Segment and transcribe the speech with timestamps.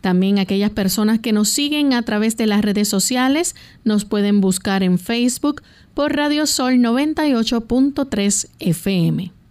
[0.01, 4.83] También aquellas personas que nos siguen a través de las redes sociales nos pueden buscar
[4.83, 5.63] en Facebook
[5.95, 9.42] por Radio Sol 98.3 FM.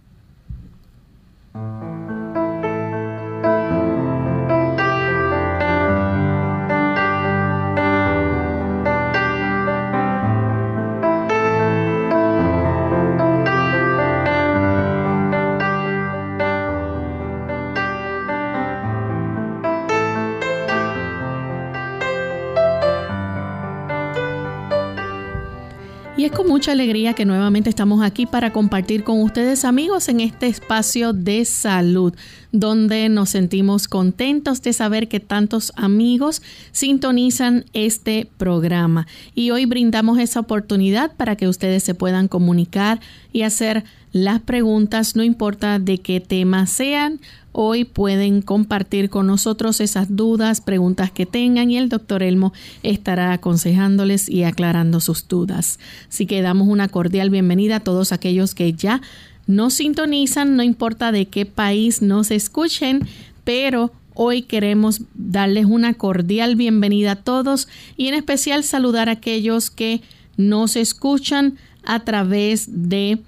[26.22, 30.20] Y es con mucha alegría que nuevamente estamos aquí para compartir con ustedes amigos en
[30.20, 32.14] este espacio de salud,
[32.52, 36.40] donde nos sentimos contentos de saber que tantos amigos
[36.70, 39.08] sintonizan este programa.
[39.34, 43.00] Y hoy brindamos esa oportunidad para que ustedes se puedan comunicar
[43.32, 47.18] y hacer las preguntas, no importa de qué tema sean
[47.54, 53.32] Hoy pueden compartir con nosotros esas dudas, preguntas que tengan y el doctor Elmo estará
[53.34, 55.78] aconsejándoles y aclarando sus dudas.
[56.08, 59.02] Así que damos una cordial bienvenida a todos aquellos que ya
[59.46, 63.06] nos sintonizan, no importa de qué país nos escuchen,
[63.44, 67.68] pero hoy queremos darles una cordial bienvenida a todos
[67.98, 70.00] y en especial saludar a aquellos que
[70.38, 73.18] nos escuchan a través de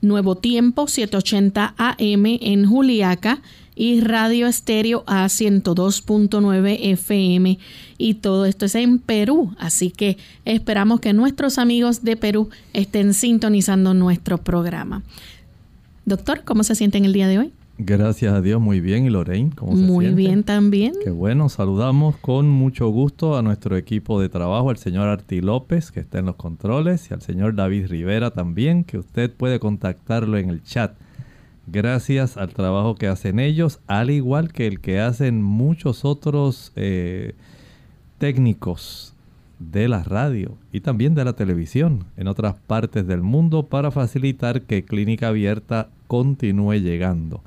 [0.00, 3.40] Nuevo Tiempo 780 AM en Juliaca
[3.74, 7.58] y Radio Estéreo A 102.9 FM
[7.96, 13.14] y todo esto es en Perú, así que esperamos que nuestros amigos de Perú estén
[13.14, 15.02] sintonizando nuestro programa.
[16.04, 17.52] Doctor, ¿cómo se siente en el día de hoy?
[17.80, 19.06] Gracias a Dios, muy bien.
[19.06, 20.94] ¿Y Lorraine, cómo se Muy bien también.
[21.02, 25.92] Qué bueno, saludamos con mucho gusto a nuestro equipo de trabajo, al señor Arti López,
[25.92, 30.38] que está en los controles, y al señor David Rivera también, que usted puede contactarlo
[30.38, 30.96] en el chat.
[31.68, 37.36] Gracias al trabajo que hacen ellos, al igual que el que hacen muchos otros eh,
[38.18, 39.14] técnicos
[39.60, 44.62] de la radio y también de la televisión en otras partes del mundo para facilitar
[44.62, 47.40] que Clínica Abierta continúe llegando.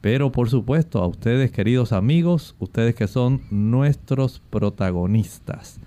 [0.00, 5.80] Pero por supuesto a ustedes queridos amigos, ustedes que son nuestros protagonistas.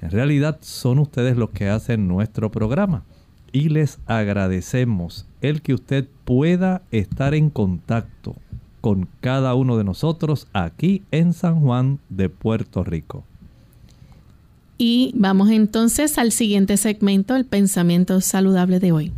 [0.00, 3.04] En realidad son ustedes los que hacen nuestro programa.
[3.52, 8.36] Y les agradecemos el que usted pueda estar en contacto
[8.80, 13.24] con cada uno de nosotros aquí en San Juan de Puerto Rico.
[14.78, 19.12] Y vamos entonces al siguiente segmento, el pensamiento saludable de hoy.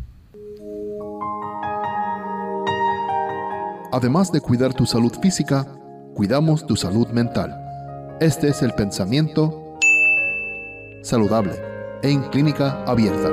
[3.90, 5.66] Además de cuidar tu salud física,
[6.14, 7.58] cuidamos tu salud mental.
[8.20, 9.78] Este es el pensamiento
[11.02, 11.52] saludable
[12.02, 13.30] en clínica abierta.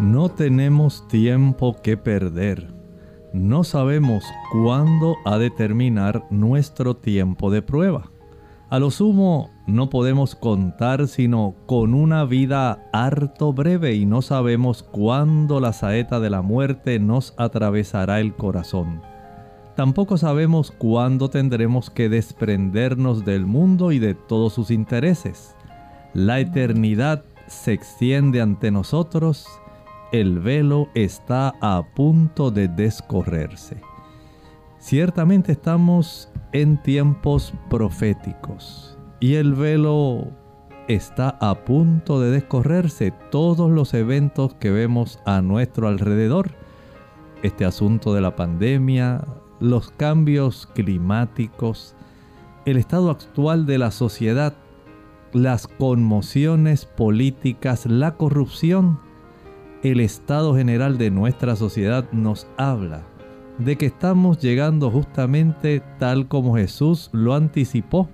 [0.00, 2.74] No tenemos tiempo que perder.
[3.32, 8.10] No sabemos cuándo ha de terminar nuestro tiempo de prueba.
[8.70, 14.82] A lo sumo no podemos contar sino con una vida harto breve y no sabemos
[14.82, 19.00] cuándo la saeta de la muerte nos atravesará el corazón.
[19.74, 25.56] Tampoco sabemos cuándo tendremos que desprendernos del mundo y de todos sus intereses.
[26.12, 29.46] La eternidad se extiende ante nosotros,
[30.12, 33.80] el velo está a punto de descorrerse.
[34.78, 40.28] Ciertamente estamos en tiempos proféticos y el velo
[40.88, 43.12] está a punto de descorrerse.
[43.30, 46.52] Todos los eventos que vemos a nuestro alrededor,
[47.42, 49.24] este asunto de la pandemia,
[49.60, 51.94] los cambios climáticos,
[52.64, 54.54] el estado actual de la sociedad,
[55.32, 59.00] las conmociones políticas, la corrupción,
[59.82, 63.04] el estado general de nuestra sociedad nos habla
[63.58, 68.08] de que estamos llegando justamente tal como Jesús lo anticipó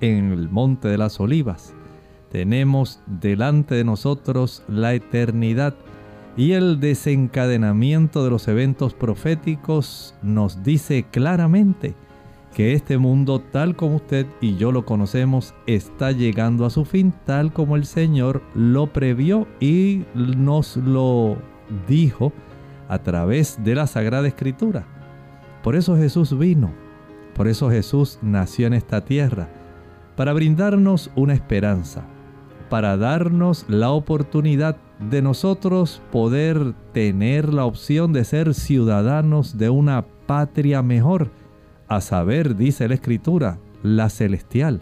[0.00, 1.74] en el Monte de las Olivas.
[2.30, 5.74] Tenemos delante de nosotros la eternidad
[6.36, 11.94] y el desencadenamiento de los eventos proféticos nos dice claramente
[12.54, 17.12] que este mundo tal como usted y yo lo conocemos está llegando a su fin
[17.24, 21.36] tal como el Señor lo previó y nos lo
[21.86, 22.32] dijo
[22.88, 24.86] a través de la Sagrada Escritura.
[25.62, 26.72] Por eso Jesús vino,
[27.34, 29.48] por eso Jesús nació en esta tierra,
[30.16, 32.04] para brindarnos una esperanza,
[32.70, 40.06] para darnos la oportunidad de nosotros poder tener la opción de ser ciudadanos de una
[40.26, 41.30] patria mejor,
[41.88, 44.80] a saber, dice la Escritura, la celestial.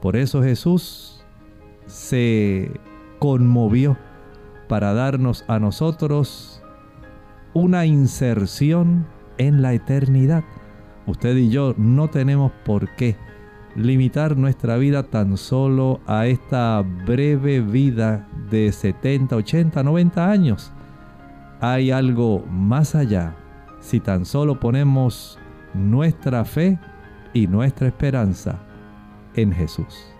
[0.00, 1.24] Por eso Jesús
[1.86, 2.70] se
[3.18, 3.96] conmovió
[4.68, 6.57] para darnos a nosotros
[7.54, 9.06] una inserción
[9.38, 10.44] en la eternidad.
[11.06, 13.16] Usted y yo no tenemos por qué
[13.74, 20.72] limitar nuestra vida tan solo a esta breve vida de 70, 80, 90 años.
[21.60, 23.34] Hay algo más allá
[23.80, 25.38] si tan solo ponemos
[25.74, 26.78] nuestra fe
[27.32, 28.58] y nuestra esperanza
[29.34, 30.17] en Jesús.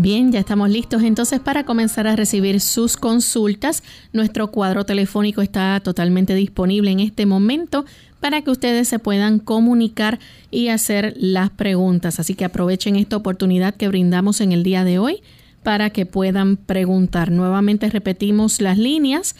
[0.00, 3.82] Bien, ya estamos listos entonces para comenzar a recibir sus consultas.
[4.12, 7.84] Nuestro cuadro telefónico está totalmente disponible en este momento
[8.20, 10.20] para que ustedes se puedan comunicar
[10.52, 12.20] y hacer las preguntas.
[12.20, 15.20] Así que aprovechen esta oportunidad que brindamos en el día de hoy
[15.64, 17.32] para que puedan preguntar.
[17.32, 19.34] Nuevamente repetimos las líneas.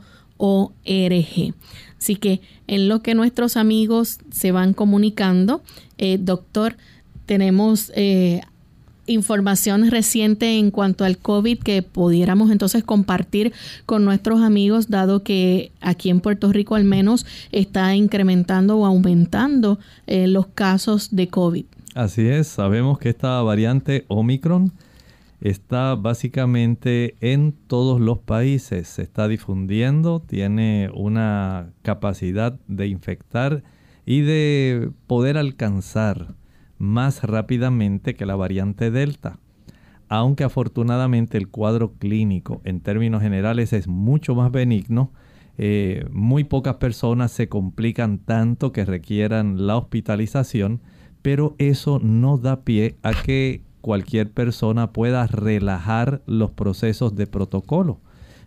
[2.00, 5.62] Así que en lo que nuestros amigos se van comunicando,
[5.98, 6.76] eh, doctor,
[7.26, 8.40] tenemos eh,
[9.06, 13.52] información reciente en cuanto al COVID que pudiéramos entonces compartir
[13.84, 19.78] con nuestros amigos, dado que aquí en Puerto Rico al menos está incrementando o aumentando
[20.06, 21.66] eh, los casos de COVID.
[21.94, 24.72] Así es, sabemos que esta variante Omicron
[25.40, 33.62] está básicamente en todos los países, se está difundiendo, tiene una capacidad de infectar
[34.04, 36.34] y de poder alcanzar
[36.78, 39.38] más rápidamente que la variante Delta.
[40.08, 45.12] Aunque afortunadamente el cuadro clínico en términos generales es mucho más benigno,
[45.56, 50.80] eh, muy pocas personas se complican tanto que requieran la hospitalización,
[51.22, 58.00] pero eso no da pie a que cualquier persona pueda relajar los procesos de protocolo.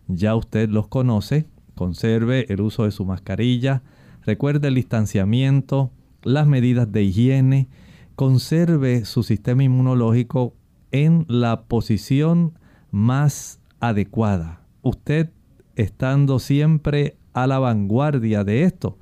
[0.07, 3.81] Ya usted los conoce, conserve el uso de su mascarilla,
[4.25, 5.91] recuerde el distanciamiento,
[6.23, 7.69] las medidas de higiene,
[8.15, 10.53] conserve su sistema inmunológico
[10.91, 12.53] en la posición
[12.91, 14.61] más adecuada.
[14.81, 15.31] Usted
[15.75, 18.97] estando siempre a la vanguardia de esto.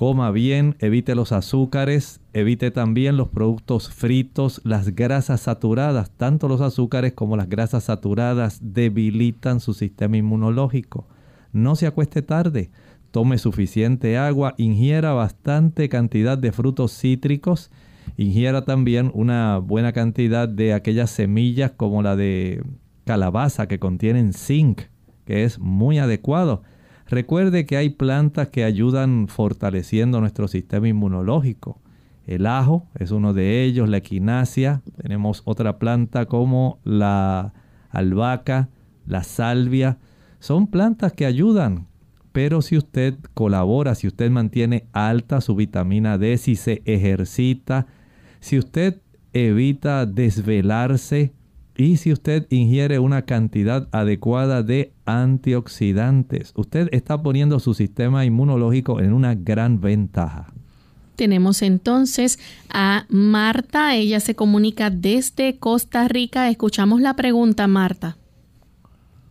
[0.00, 6.10] Coma bien, evite los azúcares, evite también los productos fritos, las grasas saturadas.
[6.16, 11.06] Tanto los azúcares como las grasas saturadas debilitan su sistema inmunológico.
[11.52, 12.70] No se acueste tarde,
[13.10, 17.70] tome suficiente agua, ingiera bastante cantidad de frutos cítricos
[18.16, 22.64] Ingiera también una buena cantidad de aquellas semillas como la de
[23.04, 24.80] calabaza que contienen zinc,
[25.26, 26.62] que es muy adecuado.
[27.10, 31.80] Recuerde que hay plantas que ayudan fortaleciendo nuestro sistema inmunológico.
[32.24, 34.82] El ajo es uno de ellos, la equinacia.
[35.02, 37.52] Tenemos otra planta como la
[37.90, 38.68] albahaca,
[39.06, 39.98] la salvia.
[40.38, 41.88] Son plantas que ayudan,
[42.30, 47.88] pero si usted colabora, si usted mantiene alta su vitamina D, si se ejercita,
[48.38, 49.02] si usted
[49.32, 51.32] evita desvelarse
[51.80, 59.00] y si usted ingiere una cantidad adecuada de antioxidantes, usted está poniendo su sistema inmunológico
[59.00, 60.52] en una gran ventaja.
[61.16, 62.38] Tenemos entonces
[62.70, 66.50] a Marta, ella se comunica desde Costa Rica.
[66.50, 68.18] Escuchamos la pregunta, Marta.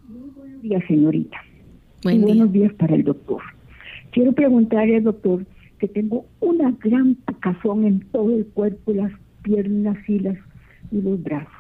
[0.08, 1.38] Muy buenos días, señorita.
[2.01, 3.44] Buen buenos días para el doctor.
[4.12, 5.46] Quiero preguntarle al doctor
[5.77, 9.12] que tengo una gran picazón en todo el cuerpo, las
[9.44, 10.38] piernas y, las,
[10.91, 11.59] y los brazos,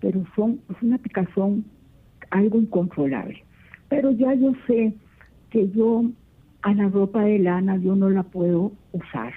[0.00, 1.64] pero son, es una picazón
[2.30, 3.42] algo incontrolable.
[3.88, 4.94] Pero ya yo sé
[5.50, 6.04] que yo
[6.62, 9.32] a la ropa de lana yo no la puedo usar,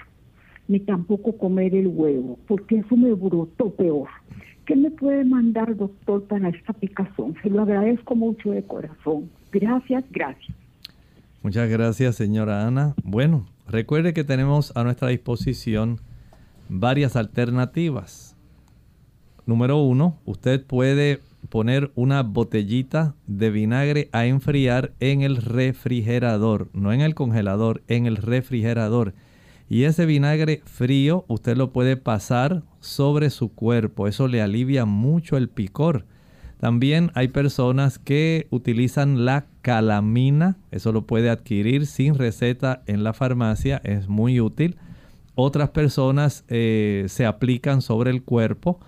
[0.67, 4.09] ni tampoco comer el huevo, porque eso me brotó peor.
[4.65, 7.35] ¿Qué me puede mandar, doctor, para esta picazón?
[7.41, 9.29] Se lo agradezco mucho de corazón.
[9.51, 10.55] Gracias, gracias.
[11.43, 12.93] Muchas gracias, señora Ana.
[13.03, 15.99] Bueno, recuerde que tenemos a nuestra disposición
[16.69, 18.30] varias alternativas.
[19.45, 21.19] Número uno, usted puede
[21.49, 28.05] poner una botellita de vinagre a enfriar en el refrigerador, no en el congelador, en
[28.05, 29.13] el refrigerador.
[29.67, 34.07] Y ese vinagre frío usted lo puede pasar sobre su cuerpo.
[34.07, 36.05] Eso le alivia mucho el picor.
[36.59, 40.57] También hay personas que utilizan la calamina.
[40.71, 43.81] Eso lo puede adquirir sin receta en la farmacia.
[43.83, 44.75] Es muy útil.
[45.35, 48.79] Otras personas eh, se aplican sobre el cuerpo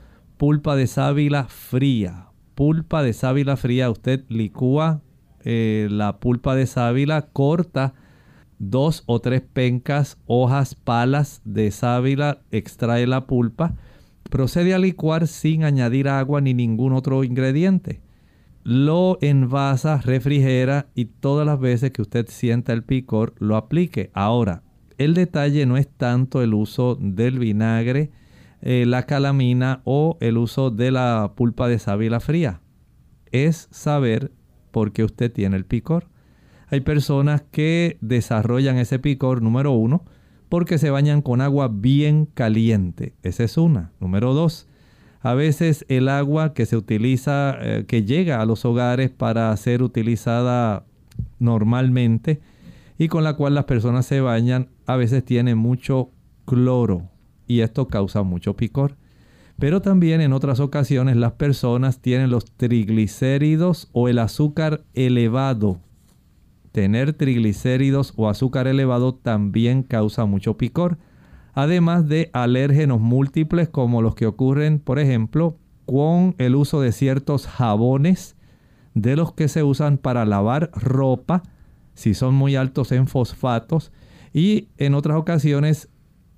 [0.43, 2.27] pulpa de sábila fría.
[2.53, 3.89] Pulpa de sábila fría.
[3.89, 4.99] Usted licúa
[5.45, 7.93] eh, la pulpa de sábila, corta
[8.59, 13.77] dos o tres pencas, hojas, palas de sábila, extrae la pulpa,
[14.29, 18.01] procede a licuar sin añadir agua ni ningún otro ingrediente.
[18.65, 24.11] Lo envasa, refrigera y todas las veces que usted sienta el picor lo aplique.
[24.13, 24.61] Ahora,
[24.97, 28.11] el detalle no es tanto el uso del vinagre,
[28.65, 32.61] eh, la calamina o el uso de la pulpa de sábila fría.
[33.31, 34.31] Es saber
[34.71, 36.07] por qué usted tiene el picor.
[36.69, 40.05] Hay personas que desarrollan ese picor, número uno,
[40.47, 43.15] porque se bañan con agua bien caliente.
[43.21, 43.91] Esa es una.
[43.99, 44.69] Número dos,
[45.19, 49.83] a veces el agua que se utiliza, eh, que llega a los hogares para ser
[49.83, 50.85] utilizada
[51.37, 52.39] normalmente
[52.97, 56.11] y con la cual las personas se bañan, a veces tiene mucho
[56.45, 57.12] cloro
[57.47, 58.95] y esto causa mucho picor.
[59.59, 65.79] Pero también en otras ocasiones las personas tienen los triglicéridos o el azúcar elevado
[66.73, 70.97] tener triglicéridos o azúcar elevado también causa mucho picor,
[71.53, 77.47] además de alérgenos múltiples como los que ocurren, por ejemplo, con el uso de ciertos
[77.47, 78.35] jabones
[78.95, 81.43] de los que se usan para lavar ropa,
[81.93, 83.91] si son muy altos en fosfatos,
[84.33, 85.89] y en otras ocasiones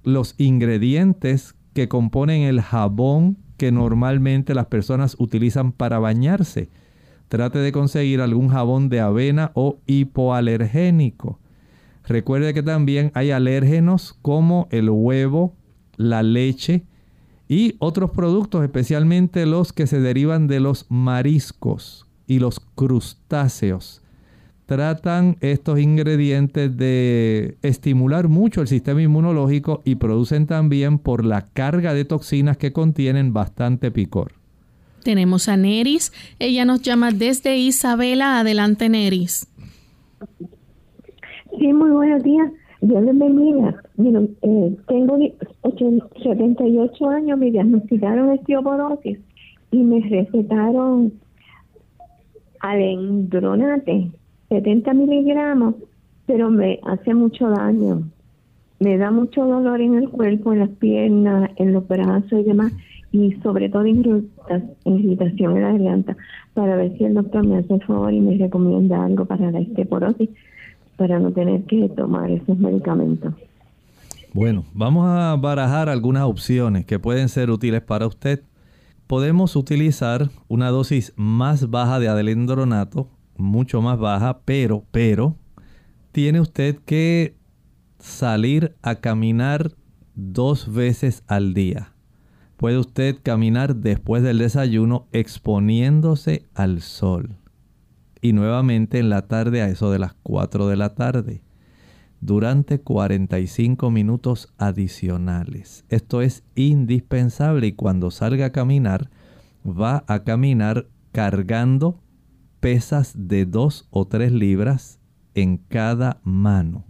[0.05, 6.69] los ingredientes que componen el jabón que normalmente las personas utilizan para bañarse
[7.27, 11.39] trate de conseguir algún jabón de avena o hipoalergénico.
[12.05, 15.55] Recuerde que también hay alérgenos como el huevo,
[15.97, 16.85] la leche
[17.47, 24.01] y otros productos, especialmente los que se derivan de los mariscos y los crustáceos.
[24.65, 31.93] Tratan estos ingredientes de estimular mucho el sistema inmunológico y producen también por la carga
[31.93, 34.33] de toxinas que contienen bastante picor.
[35.03, 36.11] Tenemos a Neris.
[36.39, 38.39] Ella nos llama desde Isabela.
[38.39, 39.47] Adelante, Neris.
[41.59, 42.51] Sí, muy buenos días.
[42.81, 43.75] Dios les bendiga.
[43.97, 45.17] Eh, tengo
[46.23, 49.19] 78 años, me diagnosticaron osteoporosis
[49.71, 51.13] y me recetaron
[52.59, 54.11] alendronate,
[54.49, 55.75] 70 miligramos,
[56.25, 58.03] pero me hace mucho daño.
[58.79, 62.73] Me da mucho dolor en el cuerpo, en las piernas, en los brazos y demás
[63.15, 66.17] y sobre todo irritación en la garganta
[66.53, 70.29] para ver si el doctor me hace favor y me recomienda algo para la osteoporosis
[70.97, 73.33] para no tener que tomar esos medicamentos.
[74.33, 78.41] Bueno, vamos a barajar algunas opciones que pueden ser útiles para usted.
[79.07, 83.07] Podemos utilizar una dosis más baja de adelendronato,
[83.37, 85.35] mucho más baja, pero, pero,
[86.11, 87.35] tiene usted que
[87.99, 89.71] salir a caminar
[90.15, 91.95] dos veces al día
[92.57, 97.37] puede usted caminar después del desayuno exponiéndose al sol.
[98.21, 101.43] Y nuevamente en la tarde a eso de las 4 de la tarde.
[102.21, 105.85] Durante 45 minutos adicionales.
[105.89, 109.11] Esto es indispensable y cuando salga a caminar
[109.63, 111.99] va a caminar cargando
[112.65, 114.99] pesas de 2 o 3 libras
[115.35, 116.83] en cada mano.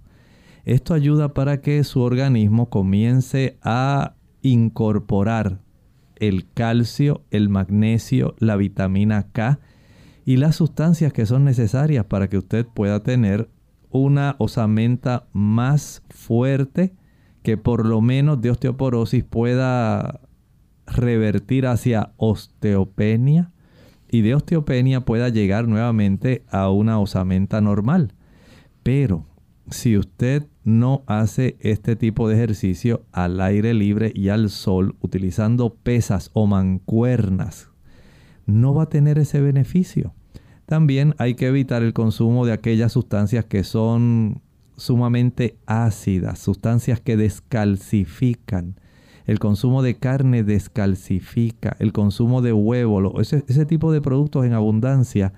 [0.63, 5.59] Esto ayuda para que su organismo comience a incorporar
[6.15, 9.59] el calcio, el magnesio, la vitamina K
[10.23, 13.49] y las sustancias que son necesarias para que usted pueda tener
[13.89, 16.95] una osamenta más fuerte
[17.43, 20.21] que por lo menos de osteoporosis pueda
[20.87, 23.51] revertir hacia osteopenia
[24.15, 28.13] y de osteopenia pueda llegar nuevamente a una osamenta normal.
[28.81, 29.25] Pero
[29.69, 35.75] si usted no hace este tipo de ejercicio al aire libre y al sol utilizando
[35.75, 37.71] pesas o mancuernas,
[38.45, 40.13] no va a tener ese beneficio.
[40.65, 44.41] También hay que evitar el consumo de aquellas sustancias que son
[44.77, 48.79] sumamente ácidas, sustancias que descalcifican.
[49.25, 54.53] El consumo de carne descalcifica, el consumo de huevo, ese, ese tipo de productos en
[54.53, 55.33] abundancia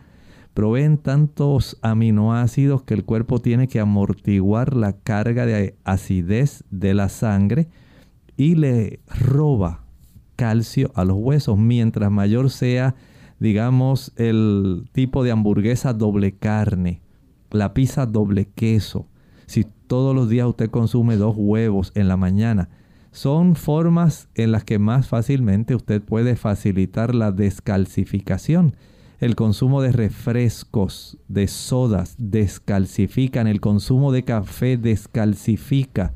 [0.54, 7.10] proveen tantos aminoácidos que el cuerpo tiene que amortiguar la carga de acidez de la
[7.10, 7.70] sangre
[8.38, 9.84] y le roba
[10.36, 11.58] calcio a los huesos.
[11.58, 12.96] Mientras mayor sea,
[13.40, 17.02] digamos, el tipo de hamburguesa doble carne,
[17.52, 19.08] la pizza doble queso,
[19.46, 22.70] si todos los días usted consume dos huevos en la mañana,
[23.18, 28.76] son formas en las que más fácilmente usted puede facilitar la descalcificación
[29.20, 33.48] el consumo de refrescos, de sodas, descalcifican.
[33.48, 36.14] El consumo de café descalcifica.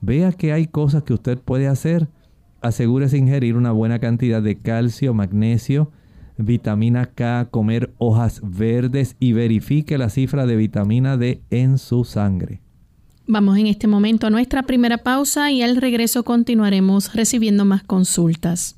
[0.00, 2.08] Vea que hay cosas que usted puede hacer.
[2.60, 5.90] Asegúrese ingerir una buena cantidad de calcio, magnesio,
[6.36, 12.60] vitamina K, comer hojas verdes y verifique la cifra de vitamina D en su sangre.
[13.30, 18.74] Vamos en este momento a nuestra primera pausa y al regreso continuaremos recibiendo más consultas.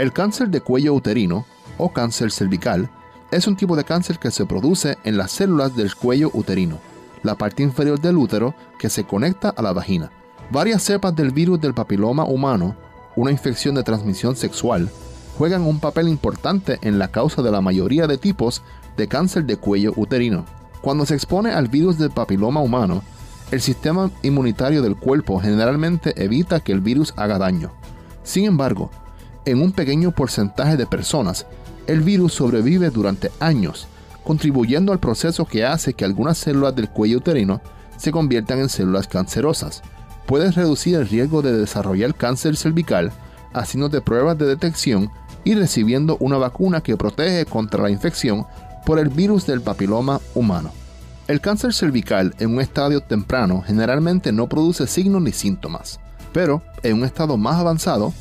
[0.00, 1.46] El cáncer de cuello uterino
[1.78, 2.90] o cáncer cervical
[3.30, 6.80] es un tipo de cáncer que se produce en las células del cuello uterino,
[7.22, 10.10] la parte inferior del útero que se conecta a la vagina.
[10.50, 12.74] Varias cepas del virus del papiloma humano,
[13.14, 14.90] una infección de transmisión sexual,
[15.40, 18.60] juegan un papel importante en la causa de la mayoría de tipos
[18.98, 20.44] de cáncer de cuello uterino.
[20.82, 23.02] Cuando se expone al virus del papiloma humano,
[23.50, 27.72] el sistema inmunitario del cuerpo generalmente evita que el virus haga daño.
[28.22, 28.90] Sin embargo,
[29.46, 31.46] en un pequeño porcentaje de personas,
[31.86, 33.86] el virus sobrevive durante años,
[34.24, 37.62] contribuyendo al proceso que hace que algunas células del cuello uterino
[37.96, 39.80] se conviertan en células cancerosas.
[40.26, 43.10] Puedes reducir el riesgo de desarrollar cáncer cervical
[43.52, 45.10] haciéndote pruebas de detección
[45.44, 48.46] y recibiendo una vacuna que protege contra la infección
[48.84, 50.72] por el virus del papiloma humano.
[51.28, 56.00] El cáncer cervical en un estadio temprano generalmente no produce signos ni síntomas,
[56.32, 58.12] pero en un estado más avanzado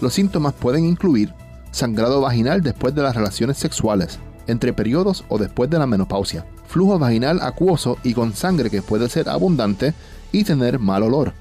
[0.00, 1.32] los síntomas pueden incluir
[1.70, 6.98] sangrado vaginal después de las relaciones sexuales, entre periodos o después de la menopausia, flujo
[6.98, 9.94] vaginal acuoso y con sangre que puede ser abundante
[10.32, 11.32] y tener mal olor,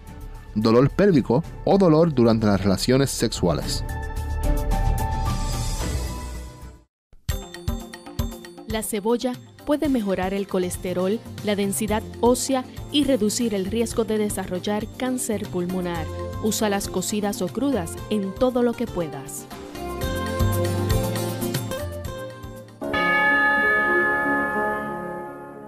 [0.55, 3.83] dolor pélvico o dolor durante las relaciones sexuales.
[8.67, 9.33] La cebolla
[9.65, 16.05] puede mejorar el colesterol, la densidad ósea y reducir el riesgo de desarrollar cáncer pulmonar.
[16.43, 19.47] Usa las cocidas o crudas en todo lo que puedas.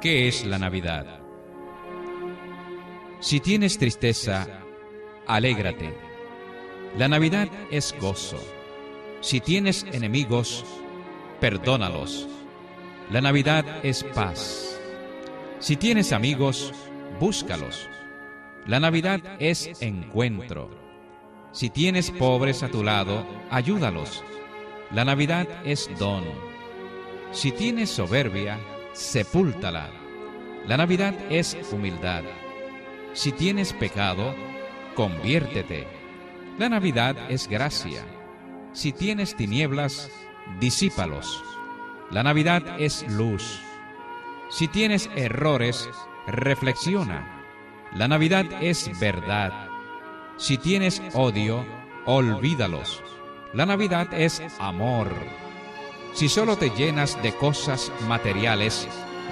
[0.01, 1.19] ¿Qué es la Navidad?
[3.21, 4.47] Si tienes tristeza,
[5.25, 5.93] alégrate.
[6.97, 8.39] La Navidad es gozo.
[9.21, 10.65] Si tienes enemigos,
[11.39, 12.27] perdónalos.
[13.09, 14.79] La Navidad es paz.
[15.57, 16.71] Si tienes amigos,
[17.19, 17.89] búscalos.
[18.67, 20.69] La Navidad es encuentro.
[21.51, 24.23] Si tienes pobres a tu lado, ayúdalos.
[24.91, 26.23] La Navidad es don.
[27.31, 28.59] Si tienes soberbia,
[28.93, 29.89] sepúltala.
[30.67, 32.21] La Navidad es humildad.
[33.13, 34.35] Si tienes pecado,
[34.93, 35.87] conviértete.
[36.59, 38.05] La Navidad es gracia.
[38.73, 40.11] Si tienes tinieblas,
[40.59, 41.43] disípalos.
[42.11, 43.61] La Navidad es luz.
[44.49, 45.87] Si tienes errores,
[46.25, 47.43] reflexiona.
[47.93, 49.67] La Navidad es verdad.
[50.37, 51.63] Si tienes odio,
[52.05, 53.03] olvídalos.
[53.53, 55.11] La Navidad es amor.
[56.13, 58.87] Si solo te llenas de cosas materiales,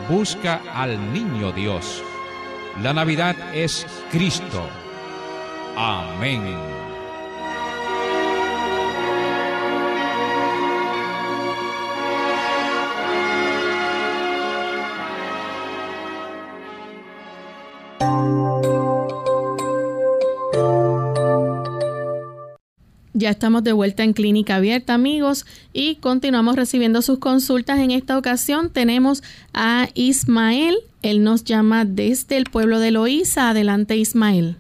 [0.08, 2.04] busca al niño Dios.
[2.84, 4.70] La Navidad es Cristo.
[5.76, 6.87] Amén.
[23.28, 27.78] Ya estamos de vuelta en Clínica Abierta, amigos, y continuamos recibiendo sus consultas.
[27.78, 29.22] En esta ocasión tenemos
[29.54, 30.76] a Ismael.
[31.02, 33.50] Él nos llama desde el pueblo de Loíza.
[33.50, 34.56] Adelante, Ismael.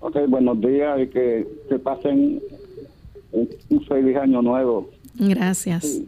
[0.00, 2.42] Ok, buenos días y que, que pasen
[3.30, 4.90] un, feliz año nuevo.
[5.14, 6.02] Gracias.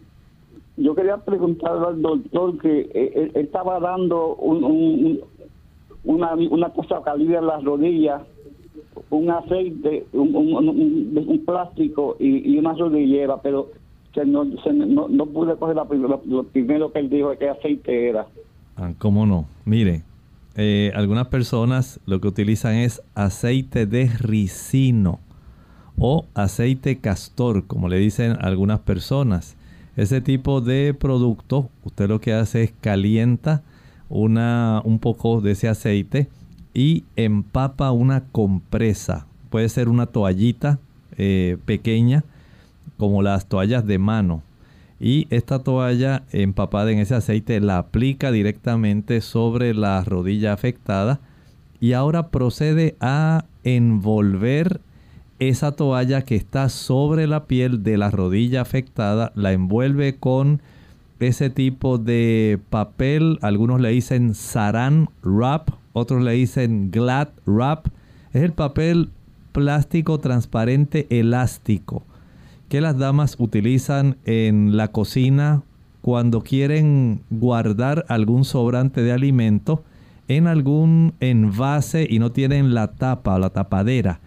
[0.76, 5.20] Yo quería preguntarle al doctor que eh, él, estaba dando un,
[6.02, 8.22] una, una cosa que en las rodillas,
[9.10, 13.70] un aceite, un, plástico y, una rodillera, pero
[14.24, 18.26] no, no, pude coger la, lo, primero que él dijo que aceite era.
[18.76, 19.46] Ah, ¿Cómo no?
[19.64, 20.02] Mire,
[20.56, 25.20] eh, algunas personas lo que utilizan es aceite de ricino
[25.98, 29.56] o aceite castor, como le dicen algunas personas.
[29.96, 33.62] Ese tipo de producto, usted lo que hace es calienta
[34.08, 36.28] una, un poco de ese aceite
[36.74, 39.26] y empapa una compresa.
[39.50, 40.78] Puede ser una toallita
[41.16, 42.24] eh, pequeña,
[42.96, 44.42] como las toallas de mano.
[45.00, 51.20] Y esta toalla empapada en ese aceite la aplica directamente sobre la rodilla afectada.
[51.80, 54.80] Y ahora procede a envolver
[55.38, 60.60] esa toalla que está sobre la piel de la rodilla afectada, la envuelve con
[61.20, 67.88] ese tipo de papel, algunos le dicen saran wrap, otros le dicen glad wrap.
[68.32, 69.10] Es el papel
[69.52, 72.04] plástico transparente elástico
[72.68, 75.62] que las damas utilizan en la cocina
[76.02, 79.82] cuando quieren guardar algún sobrante de alimento
[80.28, 84.20] en algún envase y no tienen la tapa o la tapadera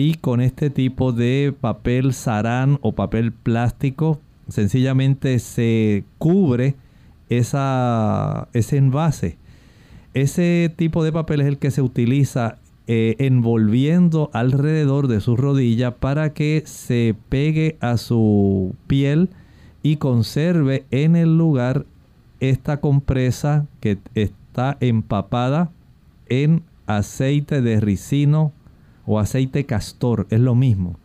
[0.00, 6.74] y con este tipo de papel sarán o papel plástico sencillamente se cubre
[7.28, 9.36] esa, ese envase.
[10.14, 15.96] Ese tipo de papel es el que se utiliza eh, envolviendo alrededor de su rodilla
[15.96, 19.30] para que se pegue a su piel
[19.82, 21.86] y conserve en el lugar
[22.40, 25.70] esta compresa que está empapada
[26.28, 28.52] en aceite de ricino
[29.06, 30.98] o aceite castor, es lo mismo,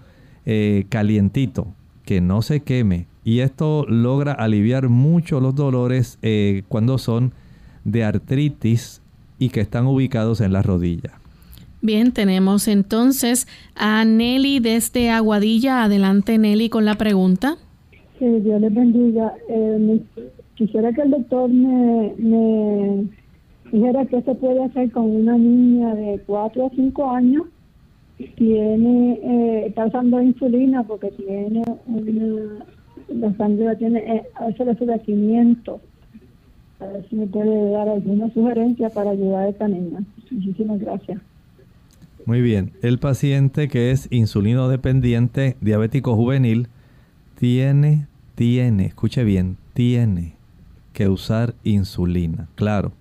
[0.45, 1.67] eh, calientito,
[2.03, 3.07] que no se queme.
[3.23, 7.33] Y esto logra aliviar mucho los dolores eh, cuando son
[7.85, 9.01] de artritis
[9.39, 11.11] y que están ubicados en la rodilla.
[11.81, 15.83] Bien, tenemos entonces a Nelly desde Aguadilla.
[15.83, 17.55] Adelante Nelly con la pregunta.
[18.19, 19.33] Sí, Dios les bendiga.
[19.47, 20.01] Eh,
[20.55, 23.05] quisiera que el doctor me, me
[23.71, 27.43] dijera qué se puede hacer con una niña de 4 a 5 años
[28.37, 32.65] tiene, eh, está usando insulina porque tiene una,
[33.09, 35.81] la sangre tiene, eh, a veces le sube 500.
[36.79, 40.03] A ver si me puede dar alguna sugerencia para ayudar a esta niña.
[40.29, 41.21] Muchísimas gracias.
[42.25, 42.71] Muy bien.
[42.81, 46.67] El paciente que es insulino dependiente, diabético juvenil,
[47.37, 50.33] tiene, tiene, escuche bien, tiene
[50.93, 52.47] que usar insulina.
[52.55, 52.93] Claro,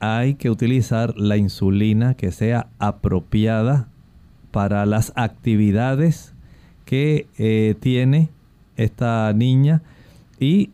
[0.00, 3.88] hay que utilizar la insulina que sea apropiada
[4.50, 6.34] para las actividades
[6.86, 8.30] que eh, tiene
[8.76, 9.82] esta niña
[10.40, 10.70] y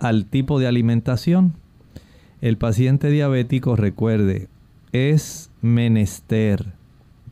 [0.00, 1.52] al tipo de alimentación.
[2.40, 4.48] El paciente diabético, recuerde,
[4.92, 6.72] es menester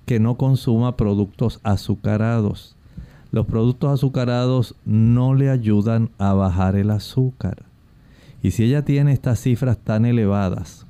[0.04, 2.76] que no consuma productos azucarados.
[3.30, 7.62] Los productos azucarados no le ayudan a bajar el azúcar.
[8.42, 10.86] Y si ella tiene estas cifras tan elevadas,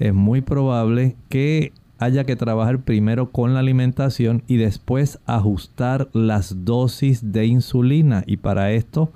[0.00, 6.64] es muy probable que haya que trabajar primero con la alimentación y después ajustar las
[6.64, 8.24] dosis de insulina.
[8.26, 9.12] Y para esto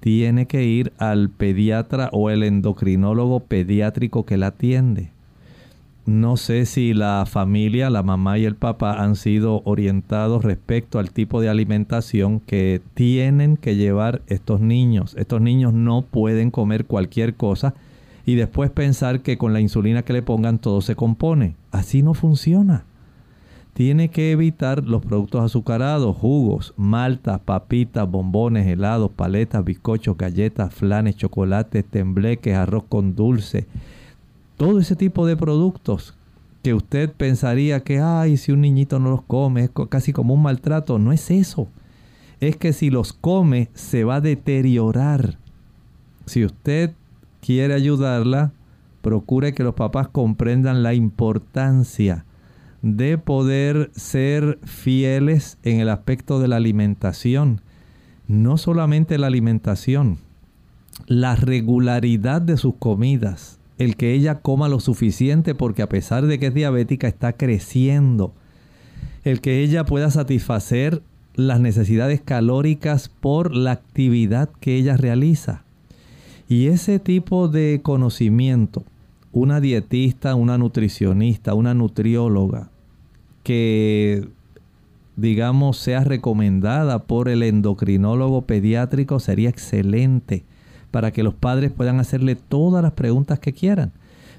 [0.00, 5.10] tiene que ir al pediatra o el endocrinólogo pediátrico que la atiende.
[6.06, 11.12] No sé si la familia, la mamá y el papá han sido orientados respecto al
[11.12, 15.14] tipo de alimentación que tienen que llevar estos niños.
[15.18, 17.74] Estos niños no pueden comer cualquier cosa
[18.24, 21.54] y después pensar que con la insulina que le pongan todo se compone.
[21.70, 22.84] Así no funciona.
[23.80, 31.16] Tiene que evitar los productos azucarados, jugos, maltas, papitas, bombones, helados, paletas, bizcochos, galletas, flanes,
[31.16, 33.66] chocolates, tembleques, arroz con dulce.
[34.58, 36.14] Todo ese tipo de productos
[36.62, 40.42] que usted pensaría que, ay, si un niñito no los come, es casi como un
[40.42, 40.98] maltrato.
[40.98, 41.66] No es eso.
[42.38, 45.38] Es que si los come, se va a deteriorar.
[46.26, 46.92] Si usted
[47.40, 48.52] quiere ayudarla,
[49.00, 52.26] procure que los papás comprendan la importancia
[52.82, 57.60] de poder ser fieles en el aspecto de la alimentación.
[58.26, 60.18] No solamente la alimentación,
[61.06, 66.38] la regularidad de sus comidas, el que ella coma lo suficiente porque a pesar de
[66.38, 68.34] que es diabética está creciendo,
[69.24, 71.02] el que ella pueda satisfacer
[71.34, 75.64] las necesidades calóricas por la actividad que ella realiza.
[76.48, 78.84] Y ese tipo de conocimiento,
[79.32, 82.70] una dietista, una nutricionista, una nutrióloga,
[83.42, 84.28] que
[85.16, 90.44] digamos sea recomendada por el endocrinólogo pediátrico sería excelente
[90.90, 93.92] para que los padres puedan hacerle todas las preguntas que quieran.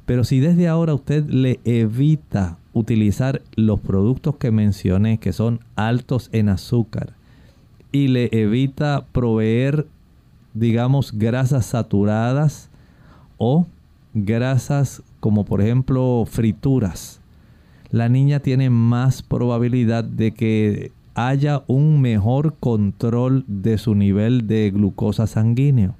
[0.06, 6.30] Pero si desde ahora usted le evita utilizar los productos que mencioné, que son altos
[6.34, 7.14] en azúcar,
[7.92, 9.86] y le evita proveer,
[10.54, 12.70] digamos, grasas saturadas
[13.38, 13.68] o
[14.13, 17.21] grasas como por ejemplo frituras,
[17.91, 24.71] la niña tiene más probabilidad de que haya un mejor control de su nivel de
[24.71, 25.95] glucosa sanguíneo.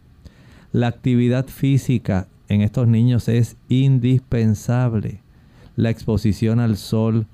[0.72, 5.20] La actividad física en estos niños es indispensable.
[5.76, 7.28] La exposición al sol,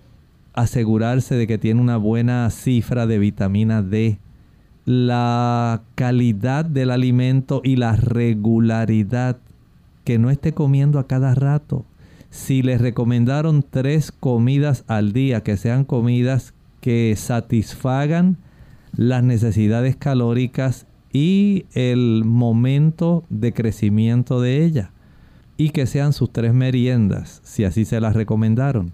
[0.53, 4.17] asegurarse de que tiene una buena cifra de vitamina D,
[4.85, 9.37] la calidad del alimento y la regularidad,
[10.07, 11.83] que no esté comiendo a cada rato.
[12.29, 18.37] Si les recomendaron tres comidas al día, que sean comidas que satisfagan
[18.95, 24.91] las necesidades calóricas y el momento de crecimiento de ella.
[25.57, 28.93] Y que sean sus tres meriendas, si así se las recomendaron.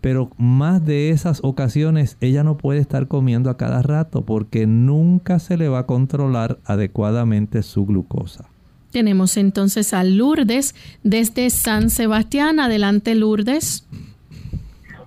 [0.00, 5.38] Pero más de esas ocasiones ella no puede estar comiendo a cada rato porque nunca
[5.38, 8.48] se le va a controlar adecuadamente su glucosa.
[8.90, 12.58] Tenemos entonces a Lourdes desde San Sebastián.
[12.58, 13.86] Adelante, Lourdes.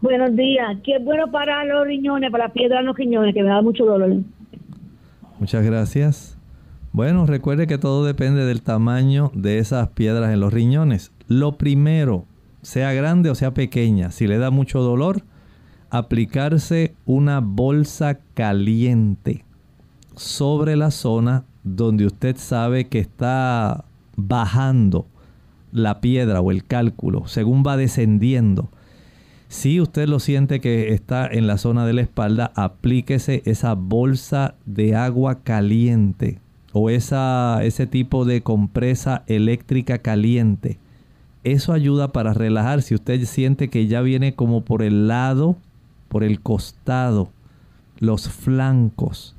[0.02, 0.78] Buenos días.
[0.84, 3.62] ¿Qué es bueno para los riñones, para la piedra en los riñones, que me da
[3.62, 4.18] mucho dolor?
[5.40, 6.38] Muchas gracias.
[6.94, 11.12] Bueno, recuerde que todo depende del tamaño de esas piedras en los riñones.
[11.28, 12.26] Lo primero,
[12.62, 15.24] sea grande o sea pequeña, si le da mucho dolor,
[15.90, 19.44] aplicarse una bolsa caliente
[20.16, 25.08] sobre la zona donde usted sabe que está bajando
[25.72, 28.70] la piedra o el cálculo según va descendiendo.
[29.48, 34.56] Si usted lo siente que está en la zona de la espalda, aplíquese esa bolsa
[34.66, 36.40] de agua caliente
[36.72, 40.80] o esa, ese tipo de compresa eléctrica caliente.
[41.44, 42.82] Eso ayuda para relajar.
[42.82, 45.56] Si usted siente que ya viene como por el lado,
[46.08, 47.30] por el costado,
[48.00, 49.36] los flancos,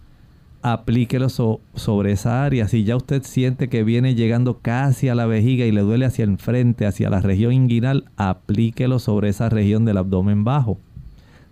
[0.65, 2.69] aplíquelo sobre esa área.
[2.69, 6.25] Si ya usted siente que viene llegando casi a la vejiga y le duele hacia
[6.25, 10.79] el frente, hacia la región inguinal, aplíquelo sobre esa región del abdomen bajo,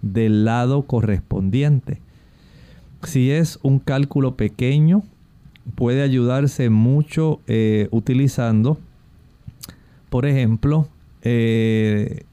[0.00, 2.00] del lado correspondiente.
[3.02, 5.02] Si es un cálculo pequeño,
[5.74, 8.78] puede ayudarse mucho eh, utilizando,
[10.08, 10.88] por ejemplo,
[11.20, 12.24] eh,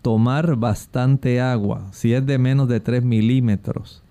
[0.00, 4.03] tomar bastante agua, si es de menos de 3 milímetros.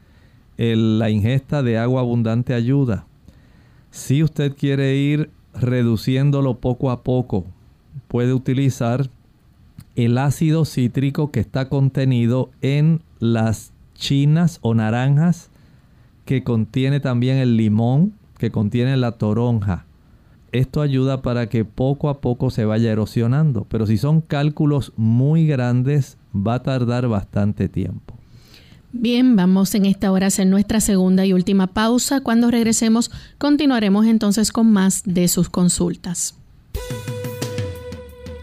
[0.58, 3.06] La ingesta de agua abundante ayuda.
[3.92, 7.46] Si usted quiere ir reduciéndolo poco a poco,
[8.08, 9.10] puede utilizar
[9.96, 15.50] el ácido cítrico que está contenido en las chinas o naranjas,
[16.26, 19.86] que contiene también el limón, que contiene la toronja.
[20.52, 25.48] Esto ayuda para que poco a poco se vaya erosionando, pero si son cálculos muy
[25.48, 28.16] grandes va a tardar bastante tiempo.
[28.96, 32.22] Bien, vamos en esta hora a hacer nuestra segunda y última pausa.
[32.22, 36.36] Cuando regresemos continuaremos entonces con más de sus consultas.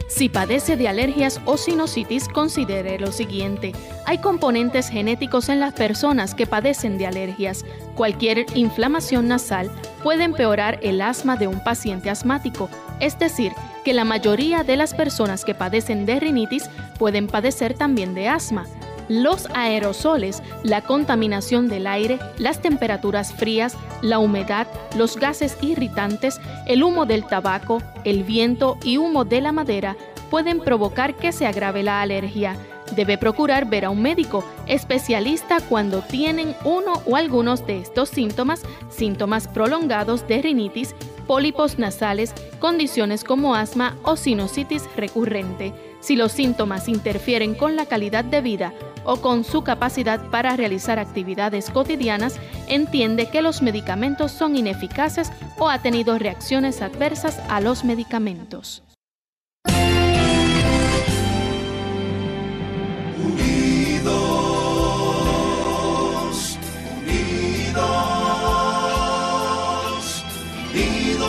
[0.08, 3.72] Si padece de alergias o sinusitis, considere lo siguiente.
[4.06, 7.64] Hay componentes genéticos en las personas que padecen de alergias.
[7.94, 9.70] Cualquier inflamación nasal
[10.02, 13.52] puede empeorar el asma de un paciente asmático, es decir,
[13.84, 18.66] que la mayoría de las personas que padecen de rinitis pueden padecer también de asma.
[19.10, 26.84] Los aerosoles, la contaminación del aire, las temperaturas frías, la humedad, los gases irritantes, el
[26.84, 29.96] humo del tabaco, el viento y humo de la madera
[30.30, 32.56] pueden provocar que se agrave la alergia.
[32.94, 38.62] Debe procurar ver a un médico especialista cuando tienen uno o algunos de estos síntomas,
[38.90, 40.94] síntomas prolongados de rinitis,
[41.30, 45.72] pólipos nasales, condiciones como asma o sinusitis recurrente.
[46.00, 50.98] Si los síntomas interfieren con la calidad de vida o con su capacidad para realizar
[50.98, 57.84] actividades cotidianas, entiende que los medicamentos son ineficaces o ha tenido reacciones adversas a los
[57.84, 58.82] medicamentos.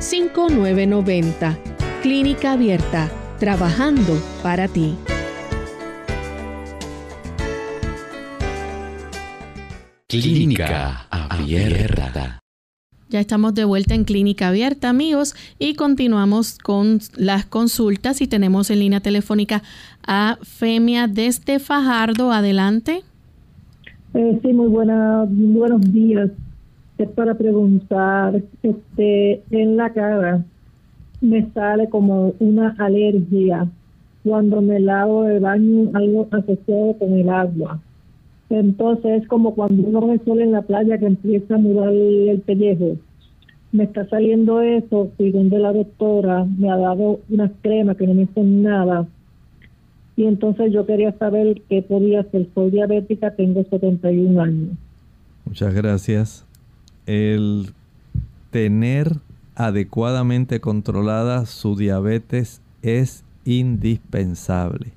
[0.00, 1.56] 787-282-5990.
[2.02, 4.94] Clínica Abierta, trabajando para ti.
[10.08, 12.40] Clínica Abierta.
[13.10, 18.70] Ya estamos de vuelta en Clínica Abierta, amigos, y continuamos con las consultas y tenemos
[18.70, 19.62] en línea telefónica
[20.06, 22.32] a Femia desde Fajardo.
[22.32, 23.02] Adelante.
[24.14, 26.30] Eh, sí, muy buena, buenos días.
[27.00, 30.44] Es para preguntar, este, en la cara
[31.22, 33.66] me sale como una alergia
[34.22, 37.80] cuando me lavo el baño, algo asociado con el agua.
[38.50, 42.98] Entonces es como cuando uno resuelve en la playa que empieza a mudar el pellejo.
[43.72, 48.12] Me está saliendo eso, y donde la doctora me ha dado unas cremas que no
[48.12, 49.06] me hacen nada.
[50.16, 52.46] Y entonces yo quería saber qué podía hacer.
[52.54, 54.76] Soy diabética, tengo 71 años.
[55.46, 56.49] Muchas gracias.
[57.10, 57.72] El
[58.52, 59.16] tener
[59.56, 64.92] adecuadamente controlada su diabetes es indispensable.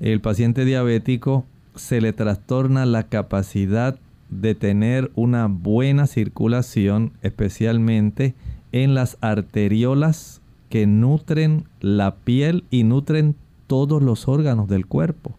[0.00, 3.98] El paciente diabético se le trastorna la capacidad
[4.30, 8.34] de tener una buena circulación, especialmente
[8.72, 13.34] en las arteriolas que nutren la piel y nutren
[13.66, 15.36] todos los órganos del cuerpo.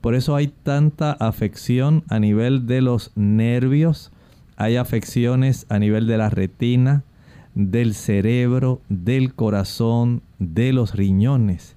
[0.00, 4.12] Por eso hay tanta afección a nivel de los nervios,
[4.56, 7.04] hay afecciones a nivel de la retina,
[7.54, 11.76] del cerebro, del corazón, de los riñones.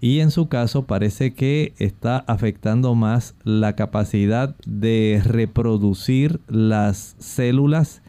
[0.00, 8.02] Y en su caso parece que está afectando más la capacidad de reproducir las células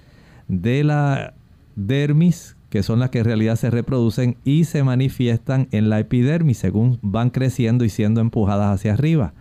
[0.48, 1.34] de la
[1.76, 6.58] dermis, que son las que en realidad se reproducen y se manifiestan en la epidermis
[6.58, 9.34] según van creciendo y siendo empujadas hacia arriba.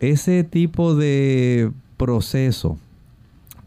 [0.00, 2.78] Ese tipo de proceso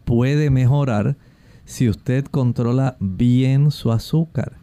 [0.04, 1.16] puede mejorar
[1.64, 4.58] si usted controla bien su azúcar.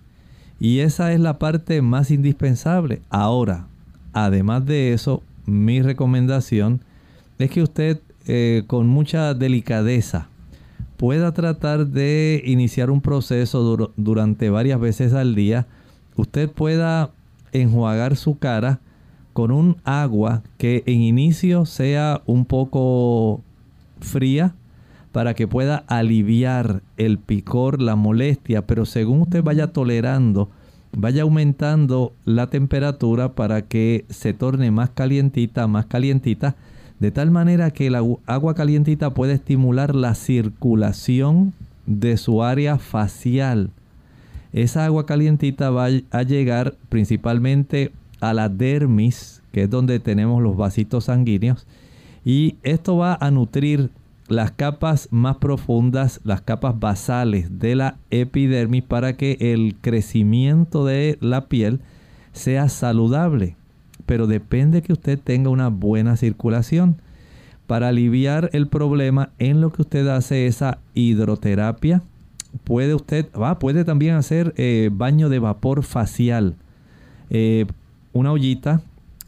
[0.59, 3.01] Y esa es la parte más indispensable.
[3.09, 3.67] Ahora,
[4.13, 6.81] además de eso, mi recomendación
[7.39, 10.27] es que usted eh, con mucha delicadeza
[10.97, 15.65] pueda tratar de iniciar un proceso durante varias veces al día.
[16.15, 17.09] Usted pueda
[17.51, 18.79] enjuagar su cara
[19.33, 23.41] con un agua que en inicio sea un poco
[23.99, 24.53] fría
[25.11, 30.49] para que pueda aliviar el picor, la molestia, pero según usted vaya tolerando,
[30.93, 36.55] vaya aumentando la temperatura para que se torne más calientita, más calientita,
[36.99, 41.53] de tal manera que el agua calientita puede estimular la circulación
[41.87, 43.71] de su área facial.
[44.53, 50.55] Esa agua calientita va a llegar principalmente a la dermis, que es donde tenemos los
[50.55, 51.65] vasitos sanguíneos,
[52.23, 53.89] y esto va a nutrir
[54.31, 61.17] las capas más profundas, las capas basales de la epidermis para que el crecimiento de
[61.21, 61.81] la piel
[62.31, 63.55] sea saludable.
[64.05, 67.01] Pero depende que usted tenga una buena circulación.
[67.67, 72.01] Para aliviar el problema, en lo que usted hace esa hidroterapia,
[72.63, 76.55] puede usted, va, puede también hacer eh, baño de vapor facial.
[77.29, 77.65] Eh,
[78.13, 78.81] una ollita,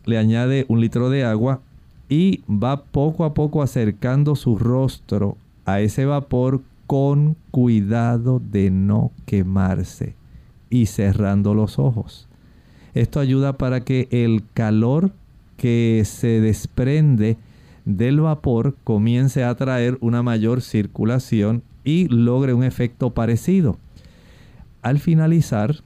[0.05, 1.61] le añade un litro de agua,
[2.09, 9.11] y va poco a poco acercando su rostro a ese vapor con cuidado de no
[9.25, 10.15] quemarse
[10.69, 12.27] y cerrando los ojos.
[12.93, 15.11] Esto ayuda para que el calor
[15.57, 17.37] que se desprende
[17.85, 23.77] del vapor comience a traer una mayor circulación y logre un efecto parecido.
[24.81, 25.77] Al finalizar,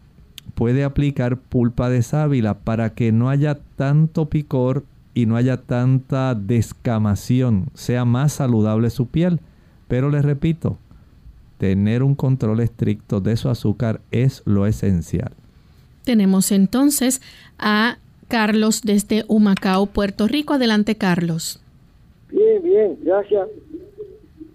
[0.55, 4.83] puede aplicar pulpa de sábila para que no haya tanto picor
[5.17, 9.39] y no haya tanta descamación, sea más saludable su piel.
[9.87, 10.77] Pero les repito,
[11.57, 15.31] tener un control estricto de su azúcar es lo esencial.
[16.03, 17.19] Tenemos entonces
[17.57, 17.97] a
[18.27, 20.53] Carlos desde Humacao, Puerto Rico.
[20.53, 21.63] Adelante, Carlos.
[22.29, 23.47] Bien, bien, gracias.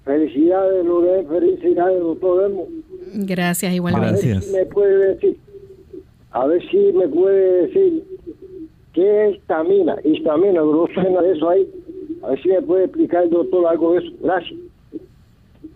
[0.05, 2.69] Felicidades, Lourdes, felicidades, doctor Elmo.
[3.15, 4.29] Gracias, A igualmente.
[4.29, 5.37] ver si me puede decir,
[6.31, 8.12] a ver si me puede decir
[8.93, 11.69] qué es histamina, histamina, no suena de eso ahí.
[12.23, 14.13] A ver si me puede explicar el doctor algo de eso.
[14.23, 14.61] Gracias.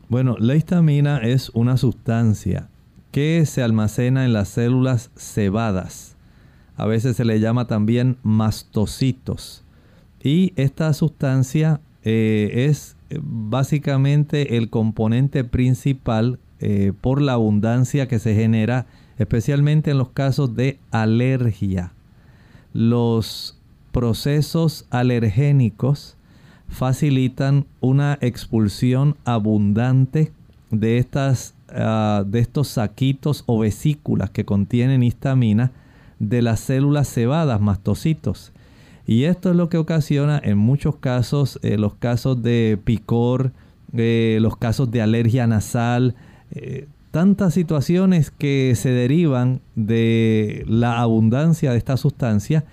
[0.08, 2.68] Bueno, la histamina es una sustancia
[3.10, 6.16] que se almacena en las células cebadas.
[6.76, 9.64] A veces se le llama también mastocitos.
[10.22, 18.18] Y esta sustancia eh, es eh, básicamente el componente principal eh, por la abundancia que
[18.18, 18.86] se genera,
[19.18, 21.92] especialmente en los casos de alergia.
[22.76, 23.56] Los
[23.90, 26.18] procesos alergénicos
[26.68, 30.30] facilitan una expulsión abundante
[30.70, 35.72] de, estas, ah, de estos saquitos o vesículas que contienen histamina
[36.18, 38.52] de las células cebadas, mastocitos.
[39.06, 43.52] Y esto es lo que ocasiona en muchos casos, eh, los casos de picor,
[43.94, 46.14] eh, los casos de alergia nasal,
[46.50, 52.66] eh, tantas situaciones que se derivan de la abundancia de esta sustancia.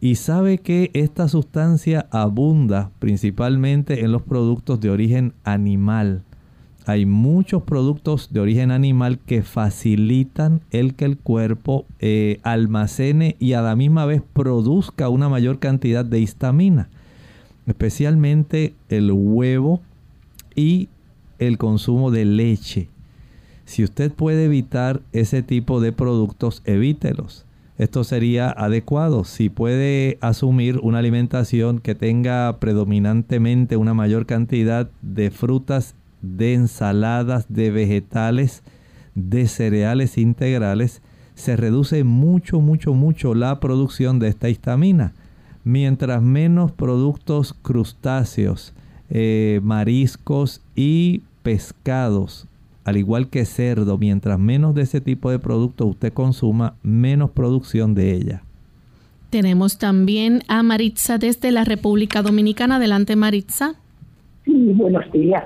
[0.00, 6.22] Y sabe que esta sustancia abunda principalmente en los productos de origen animal.
[6.86, 13.54] Hay muchos productos de origen animal que facilitan el que el cuerpo eh, almacene y
[13.54, 16.88] a la misma vez produzca una mayor cantidad de histamina.
[17.66, 19.82] Especialmente el huevo
[20.54, 20.88] y
[21.40, 22.91] el consumo de leche.
[23.72, 27.46] Si usted puede evitar ese tipo de productos, evítelos.
[27.78, 29.24] Esto sería adecuado.
[29.24, 37.46] Si puede asumir una alimentación que tenga predominantemente una mayor cantidad de frutas, de ensaladas,
[37.48, 38.62] de vegetales,
[39.14, 41.00] de cereales integrales,
[41.34, 45.14] se reduce mucho, mucho, mucho la producción de esta histamina.
[45.64, 48.74] Mientras menos productos crustáceos,
[49.08, 52.48] eh, mariscos y pescados
[52.84, 57.94] al igual que cerdo, mientras menos de ese tipo de producto usted consuma, menos producción
[57.94, 58.42] de ella.
[59.30, 62.76] Tenemos también a Maritza desde la República Dominicana.
[62.76, 63.76] Adelante, Maritza.
[64.44, 65.44] Sí, buenos días.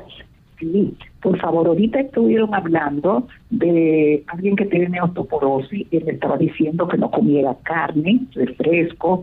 [0.59, 6.89] Sí, por favor, ahorita estuvieron hablando de alguien que tiene osteoporosis y me estaba diciendo
[6.89, 9.23] que no comiera carne, refresco,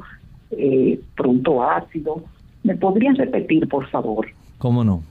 [0.52, 2.24] eh, pronto ácido.
[2.64, 4.28] ¿Me podrían repetir, por favor?
[4.60, 5.02] ¿Cómo no?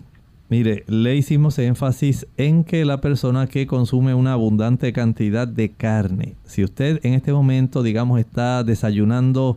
[0.52, 6.34] Mire, le hicimos énfasis en que la persona que consume una abundante cantidad de carne,
[6.44, 9.56] si usted en este momento, digamos, está desayunando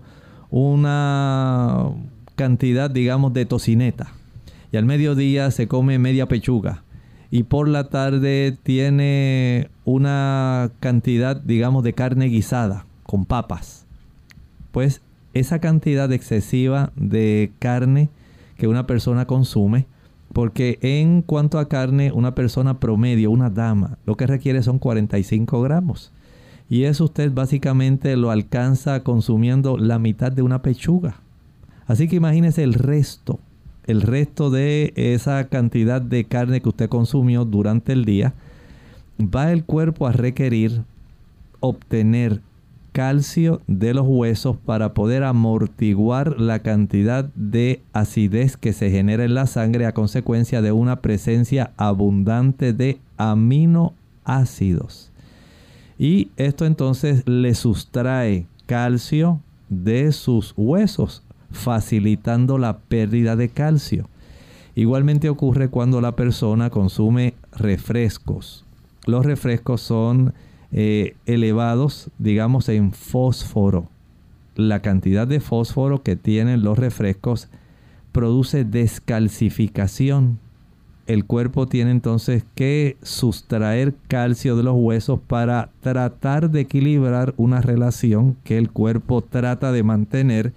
[0.52, 1.90] una
[2.36, 4.14] cantidad, digamos, de tocineta
[4.72, 6.86] y al mediodía se come media pechuga
[7.30, 13.86] y por la tarde tiene una cantidad, digamos, de carne guisada con papas,
[14.72, 15.02] pues
[15.34, 18.10] esa cantidad excesiva de carne
[18.56, 19.88] que una persona consume,
[20.36, 25.62] porque en cuanto a carne, una persona promedio, una dama, lo que requiere son 45
[25.62, 26.12] gramos.
[26.70, 31.22] Y eso usted básicamente lo alcanza consumiendo la mitad de una pechuga.
[31.88, 33.40] Así que imagínese el resto,
[33.86, 38.34] el resto de esa cantidad de carne que usted consumió durante el día.
[39.18, 40.82] Va el cuerpo a requerir
[41.62, 42.42] obtener
[42.96, 49.34] calcio de los huesos para poder amortiguar la cantidad de acidez que se genera en
[49.34, 55.12] la sangre a consecuencia de una presencia abundante de aminoácidos.
[56.00, 61.22] Y esto entonces le sustrae calcio de sus huesos,
[61.52, 64.08] facilitando la pérdida de calcio.
[64.74, 68.64] Igualmente ocurre cuando la persona consume refrescos.
[69.06, 70.34] Los refrescos son
[70.78, 73.88] eh, elevados, digamos, en fósforo.
[74.56, 77.48] La cantidad de fósforo que tienen los refrescos
[78.12, 80.38] produce descalcificación.
[81.08, 87.62] El cuerpo tiene entonces que sustraer calcio de los huesos para tratar de equilibrar una
[87.62, 90.52] relación que el cuerpo trata de mantener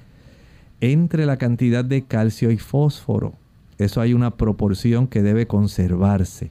[0.80, 3.34] entre la cantidad de calcio y fósforo.
[3.78, 6.50] Eso hay una proporción que debe conservarse.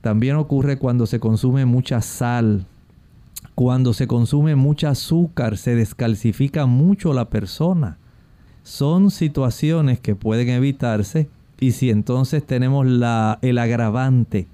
[0.00, 2.66] También ocurre cuando se consume mucha sal,
[3.54, 7.98] cuando se consume mucha azúcar, se descalcifica mucho la persona.
[8.62, 11.28] Son situaciones que pueden evitarse
[11.60, 14.46] y si entonces tenemos el agravante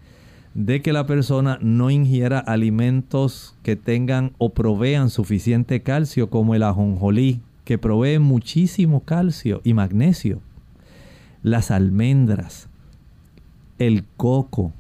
[0.55, 6.65] de que la persona no ingiera alimentos que tengan o provean suficiente calcio como el
[6.65, 10.41] ajonjolí, que provee muchísimo calcio y magnesio,
[11.43, 12.69] las almendras,
[13.79, 14.73] el coco,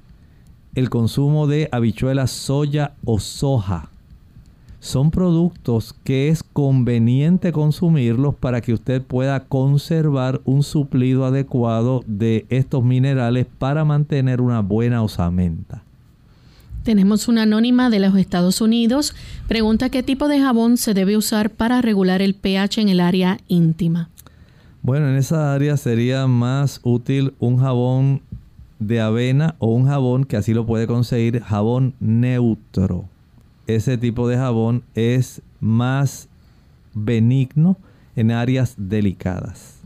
[0.74, 3.90] el consumo de habichuelas soya o soja,
[4.88, 12.46] son productos que es conveniente consumirlos para que usted pueda conservar un suplido adecuado de
[12.48, 15.84] estos minerales para mantener una buena osamenta.
[16.84, 19.14] Tenemos una anónima de los Estados Unidos.
[19.46, 23.38] Pregunta qué tipo de jabón se debe usar para regular el pH en el área
[23.46, 24.08] íntima.
[24.80, 28.22] Bueno, en esa área sería más útil un jabón
[28.78, 33.04] de avena o un jabón que así lo puede conseguir, jabón neutro.
[33.68, 36.26] Ese tipo de jabón es más
[36.94, 37.76] benigno
[38.16, 39.76] en áreas delicadas.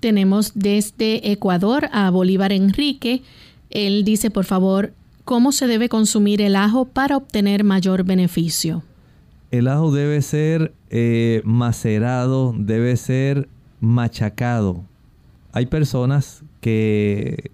[0.00, 3.22] Tenemos desde Ecuador a Bolívar Enrique.
[3.70, 4.92] Él dice, por favor,
[5.24, 8.82] ¿cómo se debe consumir el ajo para obtener mayor beneficio?
[9.50, 13.48] El ajo debe ser eh, macerado, debe ser
[13.80, 14.84] machacado.
[15.52, 17.50] Hay personas que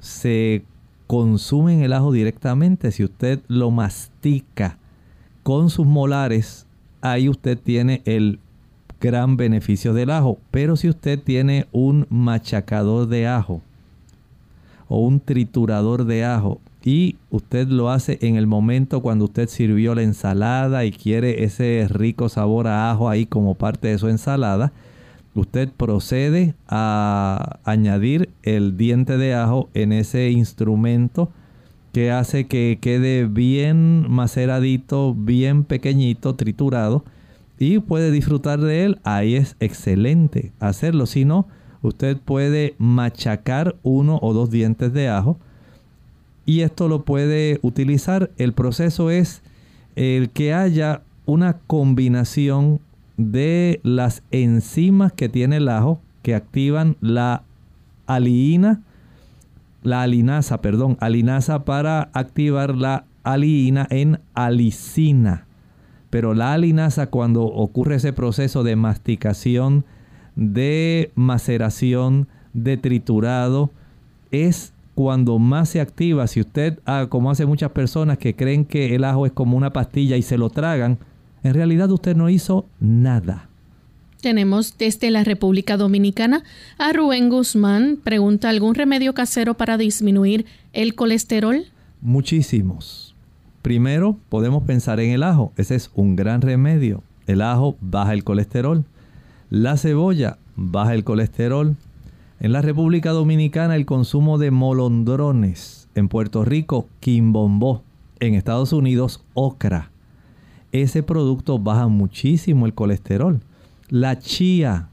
[0.00, 0.64] se
[1.10, 2.92] consumen el ajo directamente.
[2.92, 4.78] Si usted lo mastica
[5.42, 6.66] con sus molares,
[7.00, 8.38] ahí usted tiene el
[9.00, 10.38] gran beneficio del ajo.
[10.52, 13.60] Pero si usted tiene un machacador de ajo
[14.86, 19.96] o un triturador de ajo y usted lo hace en el momento cuando usted sirvió
[19.96, 24.72] la ensalada y quiere ese rico sabor a ajo ahí como parte de su ensalada,
[25.34, 31.30] usted procede a añadir el diente de ajo en ese instrumento
[31.92, 37.04] que hace que quede bien maceradito, bien pequeñito, triturado
[37.58, 39.00] y puede disfrutar de él.
[39.02, 41.06] Ahí es excelente hacerlo.
[41.06, 41.46] Si no,
[41.82, 45.38] usted puede machacar uno o dos dientes de ajo
[46.46, 48.30] y esto lo puede utilizar.
[48.36, 49.42] El proceso es
[49.96, 52.80] el que haya una combinación
[53.20, 57.42] de las enzimas que tiene el ajo que activan la
[58.06, 58.80] aliina,
[59.82, 65.46] la alinasa, perdón, alinasa para activar la aliina en alicina.
[66.08, 69.84] Pero la alinasa cuando ocurre ese proceso de masticación,
[70.34, 73.70] de maceración, de triturado,
[74.30, 76.26] es cuando más se activa.
[76.26, 79.72] Si usted, ah, como hace muchas personas que creen que el ajo es como una
[79.72, 80.98] pastilla y se lo tragan,
[81.42, 83.48] en realidad usted no hizo nada.
[84.20, 86.44] Tenemos desde la República Dominicana
[86.76, 87.98] a Rubén Guzmán.
[88.02, 91.64] Pregunta, ¿algún remedio casero para disminuir el colesterol?
[92.02, 93.14] Muchísimos.
[93.62, 95.52] Primero, podemos pensar en el ajo.
[95.56, 97.02] Ese es un gran remedio.
[97.26, 98.84] El ajo baja el colesterol.
[99.48, 101.76] La cebolla baja el colesterol.
[102.40, 105.88] En la República Dominicana el consumo de molondrones.
[105.94, 107.82] En Puerto Rico, quimbombó.
[108.18, 109.89] En Estados Unidos, ocra
[110.72, 113.40] ese producto baja muchísimo el colesterol.
[113.88, 114.88] La chía,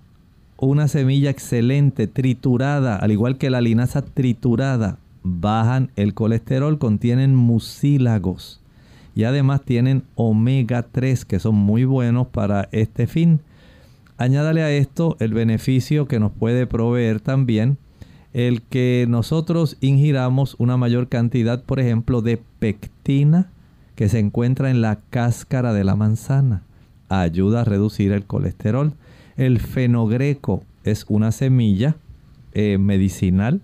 [0.58, 8.62] una semilla excelente, triturada, al igual que la linaza triturada, bajan el colesterol, contienen mucílagos
[9.16, 13.42] y además tienen omega 3 que son muy buenos para este fin.
[14.18, 17.78] Añádale a esto el beneficio que nos puede proveer también
[18.34, 23.50] el que nosotros ingiramos una mayor cantidad, por ejemplo, de pectina
[23.98, 26.62] que se encuentra en la cáscara de la manzana.
[27.10, 28.94] Ayuda a reducir el colesterol.
[29.38, 31.96] El fenogreco es una semilla
[32.54, 33.60] eh, medicinal.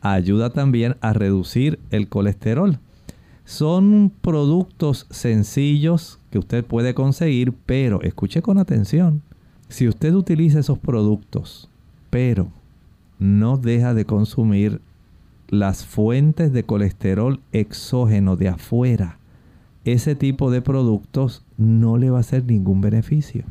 [0.00, 2.80] Ayuda también a reducir el colesterol.
[3.44, 9.22] Son productos sencillos que usted puede conseguir, pero escuche con atención.
[9.68, 11.70] Si usted utiliza esos productos,
[12.10, 12.48] pero
[13.20, 14.80] no deja de consumir
[15.46, 19.15] las fuentes de colesterol exógeno de afuera,
[19.86, 23.44] ese tipo de productos no le va a hacer ningún beneficio.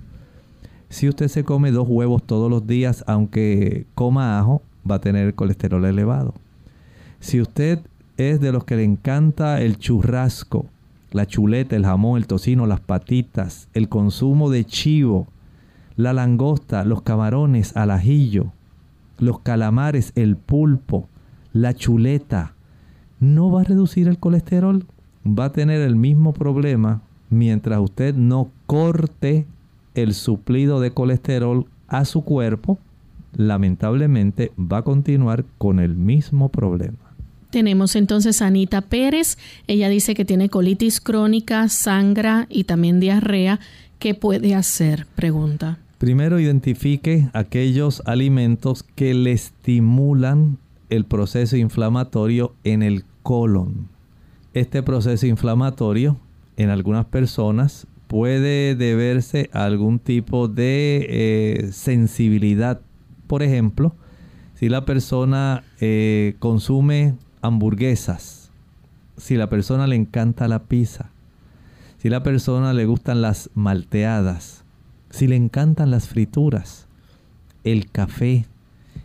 [0.90, 5.28] Si usted se come dos huevos todos los días, aunque coma ajo, va a tener
[5.28, 6.34] el colesterol elevado.
[7.20, 7.80] Si usted
[8.18, 10.68] es de los que le encanta el churrasco,
[11.12, 15.28] la chuleta, el jamón, el tocino, las patitas, el consumo de chivo,
[15.96, 18.52] la langosta, los camarones al ajillo,
[19.18, 21.08] los calamares, el pulpo,
[21.54, 22.54] la chuleta,
[23.22, 24.86] ¿no va a reducir el colesterol?
[25.26, 29.46] Va a tener el mismo problema mientras usted no corte
[29.96, 32.78] el suplido de colesterol a su cuerpo,
[33.36, 36.98] lamentablemente va a continuar con el mismo problema.
[37.50, 39.38] Tenemos entonces a Anita Pérez.
[39.68, 43.60] Ella dice que tiene colitis crónica, sangra y también diarrea.
[44.00, 45.08] ¿Qué puede hacer?
[45.16, 45.80] Pregunta.
[45.98, 50.58] Primero identifique aquellos alimentos que le estimulan
[50.90, 53.95] el proceso inflamatorio en el colon.
[54.56, 56.16] Este proceso inflamatorio
[56.56, 62.80] en algunas personas puede deberse a algún tipo de eh, sensibilidad.
[63.28, 63.94] Por ejemplo,
[64.54, 68.50] si la persona eh, consume hamburguesas,
[69.18, 71.10] si la persona le encanta la pizza,
[71.98, 74.64] si la persona le gustan las malteadas,
[75.10, 76.88] si le encantan las frituras,
[77.66, 78.46] el café,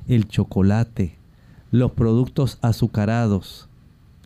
[0.07, 1.17] el chocolate,
[1.73, 3.69] los productos azucarados,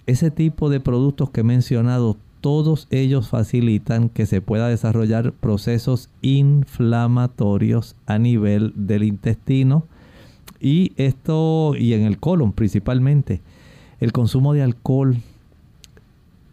[0.06, 6.10] ese tipo de productos que he mencionado, todos ellos facilitan que se pueda desarrollar procesos
[6.20, 9.86] inflamatorios a nivel del intestino
[10.60, 13.40] y esto y en el colon principalmente.
[14.00, 15.16] El consumo de alcohol,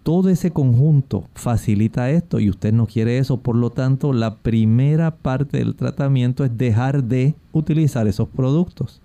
[0.04, 3.38] todo ese conjunto facilita esto y usted no quiere eso.
[3.38, 9.02] Por lo tanto, la primera parte del tratamiento es dejar de utilizar esos productos.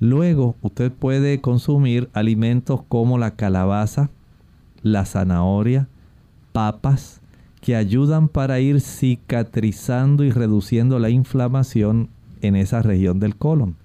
[0.00, 4.10] Luego, usted puede consumir alimentos como la calabaza,
[4.82, 5.88] la zanahoria,
[6.52, 7.20] papas,
[7.60, 12.08] que ayudan para ir cicatrizando y reduciendo la inflamación
[12.40, 13.76] en esa región del colon.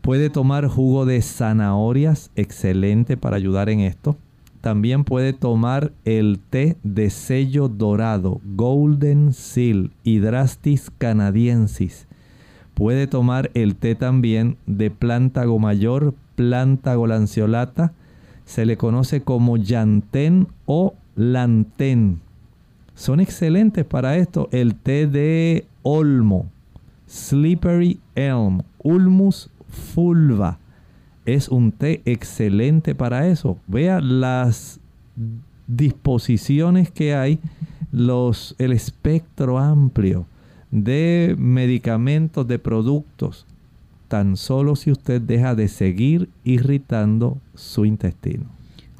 [0.00, 4.16] Puede tomar jugo de zanahorias, excelente para ayudar en esto
[4.60, 12.06] también puede tomar el té de sello dorado, Golden Seal, Hydrastis canadiensis.
[12.80, 17.92] Puede tomar el té también de plántago mayor, plántago lanceolata.
[18.46, 22.22] Se le conoce como llantén o lantén.
[22.94, 24.48] Son excelentes para esto.
[24.50, 26.46] El té de olmo,
[27.06, 30.58] slippery elm, ulmus fulva
[31.26, 33.58] es un té excelente para eso.
[33.66, 34.80] Vea las
[35.66, 37.40] disposiciones que hay,
[37.92, 40.24] los, el espectro amplio
[40.70, 43.46] de medicamentos, de productos,
[44.08, 48.46] tan solo si usted deja de seguir irritando su intestino.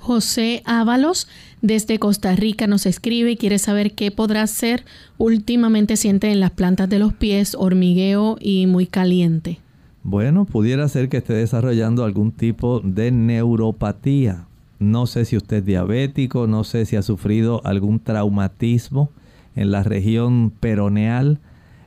[0.01, 1.29] José Ábalos
[1.61, 4.85] desde Costa Rica nos escribe y quiere saber qué podrá hacer.
[5.19, 9.61] Últimamente siente en las plantas de los pies hormigueo y muy caliente.
[10.03, 14.47] Bueno, pudiera ser que esté desarrollando algún tipo de neuropatía.
[14.79, 19.11] No sé si usted es diabético, no sé si ha sufrido algún traumatismo
[19.55, 21.39] en la región peroneal.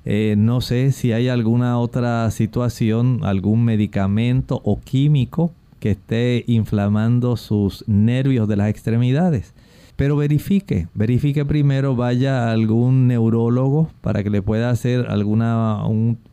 [0.06, 7.38] Eh, no sé si hay alguna otra situación, algún medicamento o químico que esté inflamando
[7.38, 9.54] sus nervios de las extremidades.
[9.96, 15.84] Pero verifique, verifique primero, vaya a algún neurólogo para que le pueda hacer alguna,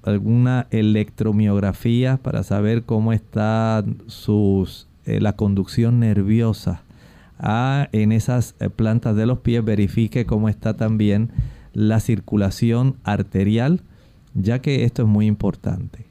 [0.02, 6.82] alguna electromiografía para saber cómo está sus, eh, la conducción nerviosa
[7.38, 9.62] ah, en esas eh, plantas de los pies.
[9.62, 11.30] Verifique cómo está también
[11.72, 13.80] la circulación arterial,
[14.34, 16.10] ya que esto es muy importante.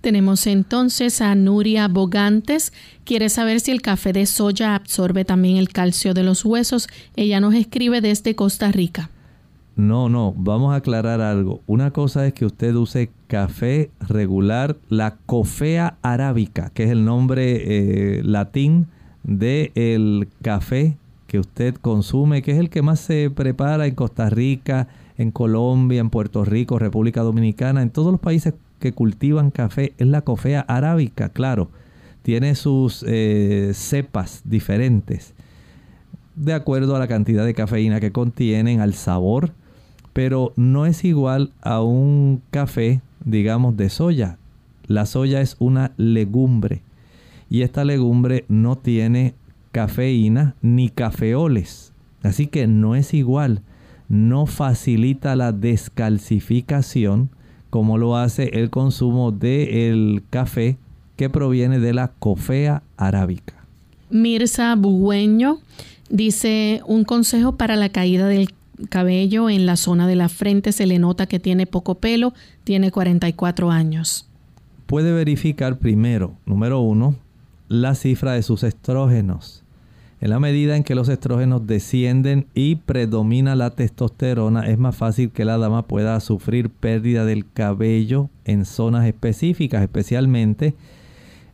[0.00, 2.74] Tenemos entonces a Nuria Bogantes.
[3.04, 6.88] Quiere saber si el café de soya absorbe también el calcio de los huesos.
[7.16, 9.08] Ella nos escribe desde Costa Rica.
[9.76, 11.62] No, no, vamos a aclarar algo.
[11.66, 18.18] Una cosa es que usted use café regular, la cofea arábica, que es el nombre
[18.18, 18.88] eh, latín
[19.22, 20.98] del el café
[21.34, 24.86] que usted consume, que es el que más se prepara en Costa Rica,
[25.18, 30.06] en Colombia, en Puerto Rico, República Dominicana, en todos los países que cultivan café es
[30.06, 31.70] la cofea arábica, claro.
[32.22, 35.34] Tiene sus eh, cepas diferentes
[36.36, 39.50] de acuerdo a la cantidad de cafeína que contienen, al sabor,
[40.12, 44.38] pero no es igual a un café, digamos, de soya.
[44.86, 46.82] La soya es una legumbre
[47.50, 49.34] y esta legumbre no tiene
[49.74, 53.62] cafeína ni cafeoles, así que no es igual,
[54.08, 57.30] no facilita la descalcificación
[57.70, 60.76] como lo hace el consumo del café
[61.16, 63.66] que proviene de la cofea arábica.
[64.10, 65.58] Mirza Bugüeño
[66.08, 68.54] dice un consejo para la caída del
[68.90, 70.70] cabello en la zona de la frente.
[70.70, 74.28] Se le nota que tiene poco pelo, tiene 44 años.
[74.86, 77.16] Puede verificar primero, número uno,
[77.66, 79.63] la cifra de sus estrógenos.
[80.24, 85.30] En la medida en que los estrógenos descienden y predomina la testosterona, es más fácil
[85.30, 90.74] que la dama pueda sufrir pérdida del cabello en zonas específicas, especialmente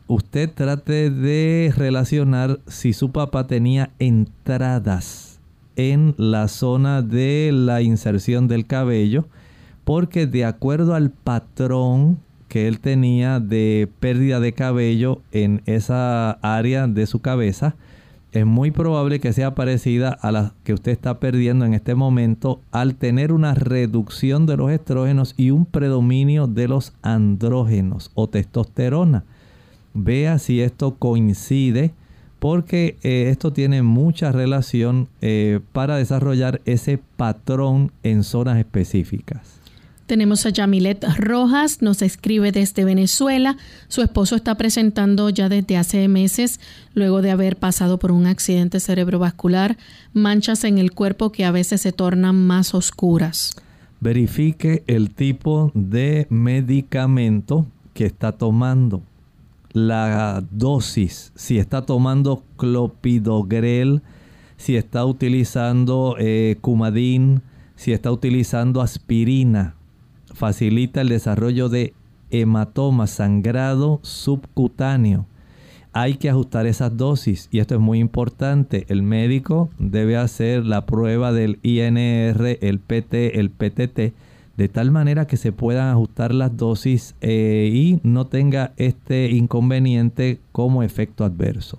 [0.06, 5.40] usted trate de relacionar si su papá tenía entradas
[5.74, 9.26] en la zona de la inserción del cabello,
[9.82, 16.86] porque de acuerdo al patrón que él tenía de pérdida de cabello en esa área
[16.86, 17.74] de su cabeza,
[18.32, 22.60] es muy probable que sea parecida a la que usted está perdiendo en este momento
[22.70, 29.24] al tener una reducción de los estrógenos y un predominio de los andrógenos o testosterona.
[29.94, 31.92] Vea si esto coincide
[32.38, 39.59] porque eh, esto tiene mucha relación eh, para desarrollar ese patrón en zonas específicas.
[40.10, 43.56] Tenemos a Yamilet Rojas, nos escribe desde Venezuela.
[43.86, 46.58] Su esposo está presentando ya desde hace meses,
[46.94, 49.76] luego de haber pasado por un accidente cerebrovascular,
[50.12, 53.54] manchas en el cuerpo que a veces se tornan más oscuras.
[54.00, 59.04] Verifique el tipo de medicamento que está tomando,
[59.72, 64.02] la dosis, si está tomando clopidogrel,
[64.56, 67.42] si está utilizando eh, cumadín,
[67.76, 69.76] si está utilizando aspirina
[70.34, 71.94] facilita el desarrollo de
[72.30, 75.26] hematoma, sangrado subcutáneo.
[75.92, 78.86] Hay que ajustar esas dosis y esto es muy importante.
[78.88, 84.14] El médico debe hacer la prueba del INR, el PT, el PTT,
[84.56, 90.38] de tal manera que se puedan ajustar las dosis eh, y no tenga este inconveniente
[90.52, 91.78] como efecto adverso.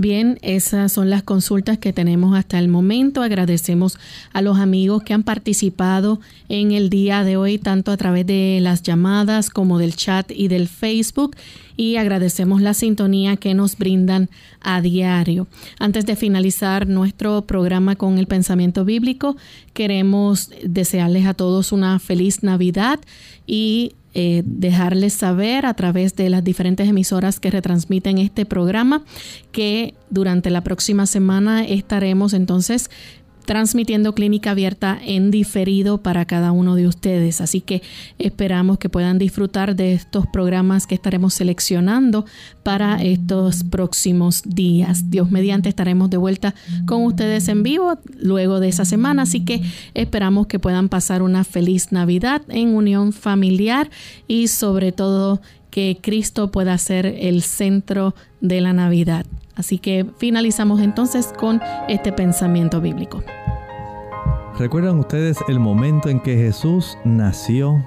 [0.00, 3.20] Bien, esas son las consultas que tenemos hasta el momento.
[3.20, 3.98] Agradecemos
[4.32, 8.60] a los amigos que han participado en el día de hoy, tanto a través de
[8.62, 11.34] las llamadas como del chat y del Facebook.
[11.76, 14.30] Y agradecemos la sintonía que nos brindan
[14.60, 15.48] a diario.
[15.80, 19.36] Antes de finalizar nuestro programa con el pensamiento bíblico,
[19.72, 23.00] queremos desearles a todos una feliz Navidad
[23.48, 29.02] y eh, dejarles saber a través de las diferentes emisoras que retransmiten este programa
[29.52, 32.90] que durante la próxima semana estaremos entonces
[33.48, 37.40] transmitiendo clínica abierta en diferido para cada uno de ustedes.
[37.40, 37.80] Así que
[38.18, 42.26] esperamos que puedan disfrutar de estos programas que estaremos seleccionando
[42.62, 45.08] para estos próximos días.
[45.08, 46.54] Dios mediante estaremos de vuelta
[46.86, 49.62] con ustedes en vivo luego de esa semana, así que
[49.94, 53.88] esperamos que puedan pasar una feliz Navidad en unión familiar
[54.26, 55.40] y sobre todo
[55.70, 59.26] que Cristo pueda ser el centro de la Navidad.
[59.54, 63.22] Así que finalizamos entonces con este pensamiento bíblico.
[64.58, 67.84] ¿Recuerdan ustedes el momento en que Jesús nació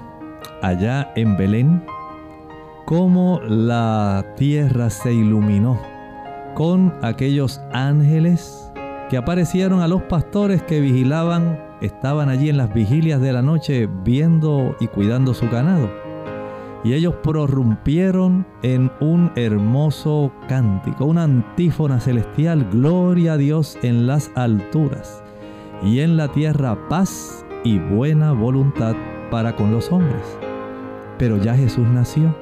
[0.62, 1.82] allá en Belén?
[2.86, 5.80] Cómo la tierra se iluminó
[6.54, 8.70] con aquellos ángeles
[9.08, 13.88] que aparecieron a los pastores que vigilaban, estaban allí en las vigilias de la noche
[14.04, 16.11] viendo y cuidando su ganado
[16.84, 24.30] y ellos prorrumpieron en un hermoso cántico, una antífona celestial, gloria a Dios en las
[24.34, 25.22] alturas
[25.82, 28.96] y en la tierra paz y buena voluntad
[29.30, 30.38] para con los hombres.
[31.18, 32.34] Pero ya Jesús nació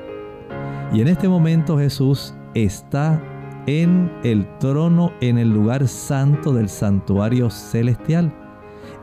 [0.93, 3.23] y en este momento Jesús está
[3.67, 8.33] en el trono, en el lugar santo del santuario celestial.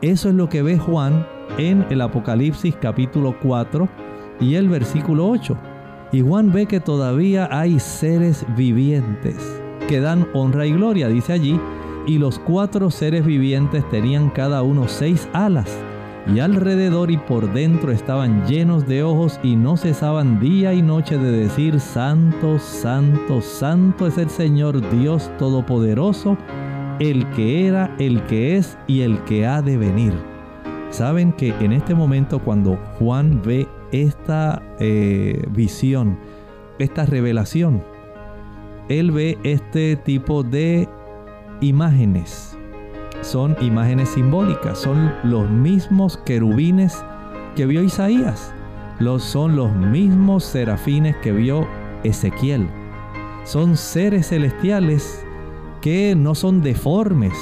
[0.02, 1.26] Eso es lo que ve Juan
[1.58, 4.07] en el Apocalipsis capítulo 4
[4.40, 5.56] y el versículo 8.
[6.12, 9.36] Y Juan ve que todavía hay seres vivientes
[9.88, 11.58] que dan honra y gloria, dice allí,
[12.06, 15.68] y los cuatro seres vivientes tenían cada uno seis alas,
[16.32, 21.16] y alrededor y por dentro estaban llenos de ojos y no cesaban día y noche
[21.18, 26.36] de decir, Santo, Santo, Santo es el Señor Dios Todopoderoso,
[27.00, 30.12] el que era, el que es y el que ha de venir.
[30.90, 36.18] Saben que en este momento cuando Juan ve esta eh, visión,
[36.78, 37.82] esta revelación.
[38.88, 40.88] Él ve este tipo de
[41.60, 42.56] imágenes.
[43.20, 47.04] Son imágenes simbólicas, son los mismos querubines
[47.56, 48.54] que vio Isaías.
[49.00, 51.66] Los, son los mismos serafines que vio
[52.04, 52.68] Ezequiel.
[53.44, 55.24] Son seres celestiales
[55.80, 57.34] que no son deformes.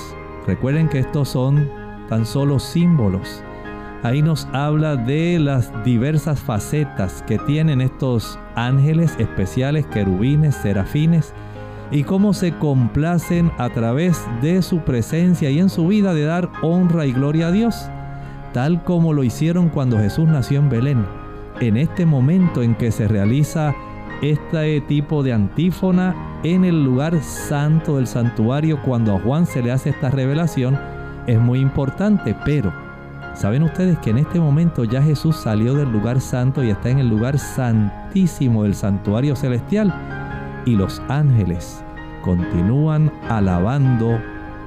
[0.46, 1.68] Recuerden que estos son
[2.08, 3.42] tan solo símbolos.
[4.02, 11.32] Ahí nos habla de las diversas facetas que tienen estos ángeles especiales, querubines, serafines,
[11.90, 16.50] y cómo se complacen a través de su presencia y en su vida de dar
[16.62, 17.88] honra y gloria a Dios,
[18.52, 21.06] tal como lo hicieron cuando Jesús nació en Belén.
[21.60, 23.74] En este momento en que se realiza
[24.20, 29.72] este tipo de antífona en el lugar santo del santuario, cuando a Juan se le
[29.72, 30.78] hace esta revelación,
[31.26, 32.85] es muy importante, pero
[33.36, 37.00] ¿Saben ustedes que en este momento ya Jesús salió del lugar santo y está en
[37.00, 39.92] el lugar santísimo del santuario celestial?
[40.64, 41.84] Y los ángeles
[42.22, 44.18] continúan alabando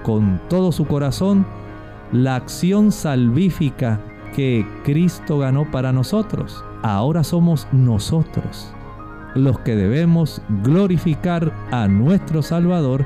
[0.04, 1.48] con todo su corazón
[2.12, 4.00] la acción salvífica
[4.36, 6.64] que Cristo ganó para nosotros.
[6.84, 8.72] Ahora somos nosotros
[9.34, 13.06] los que debemos glorificar a nuestro Salvador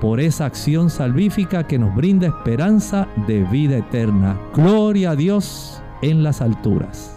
[0.00, 4.38] por esa acción salvífica que nos brinda esperanza de vida eterna.
[4.54, 7.14] Gloria a Dios en las alturas.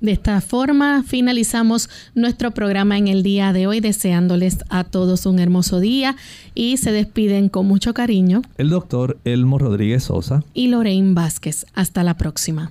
[0.00, 5.38] De esta forma finalizamos nuestro programa en el día de hoy deseándoles a todos un
[5.38, 6.14] hermoso día
[6.54, 11.64] y se despiden con mucho cariño el doctor Elmo Rodríguez Sosa y Lorraine Vázquez.
[11.74, 12.70] Hasta la próxima.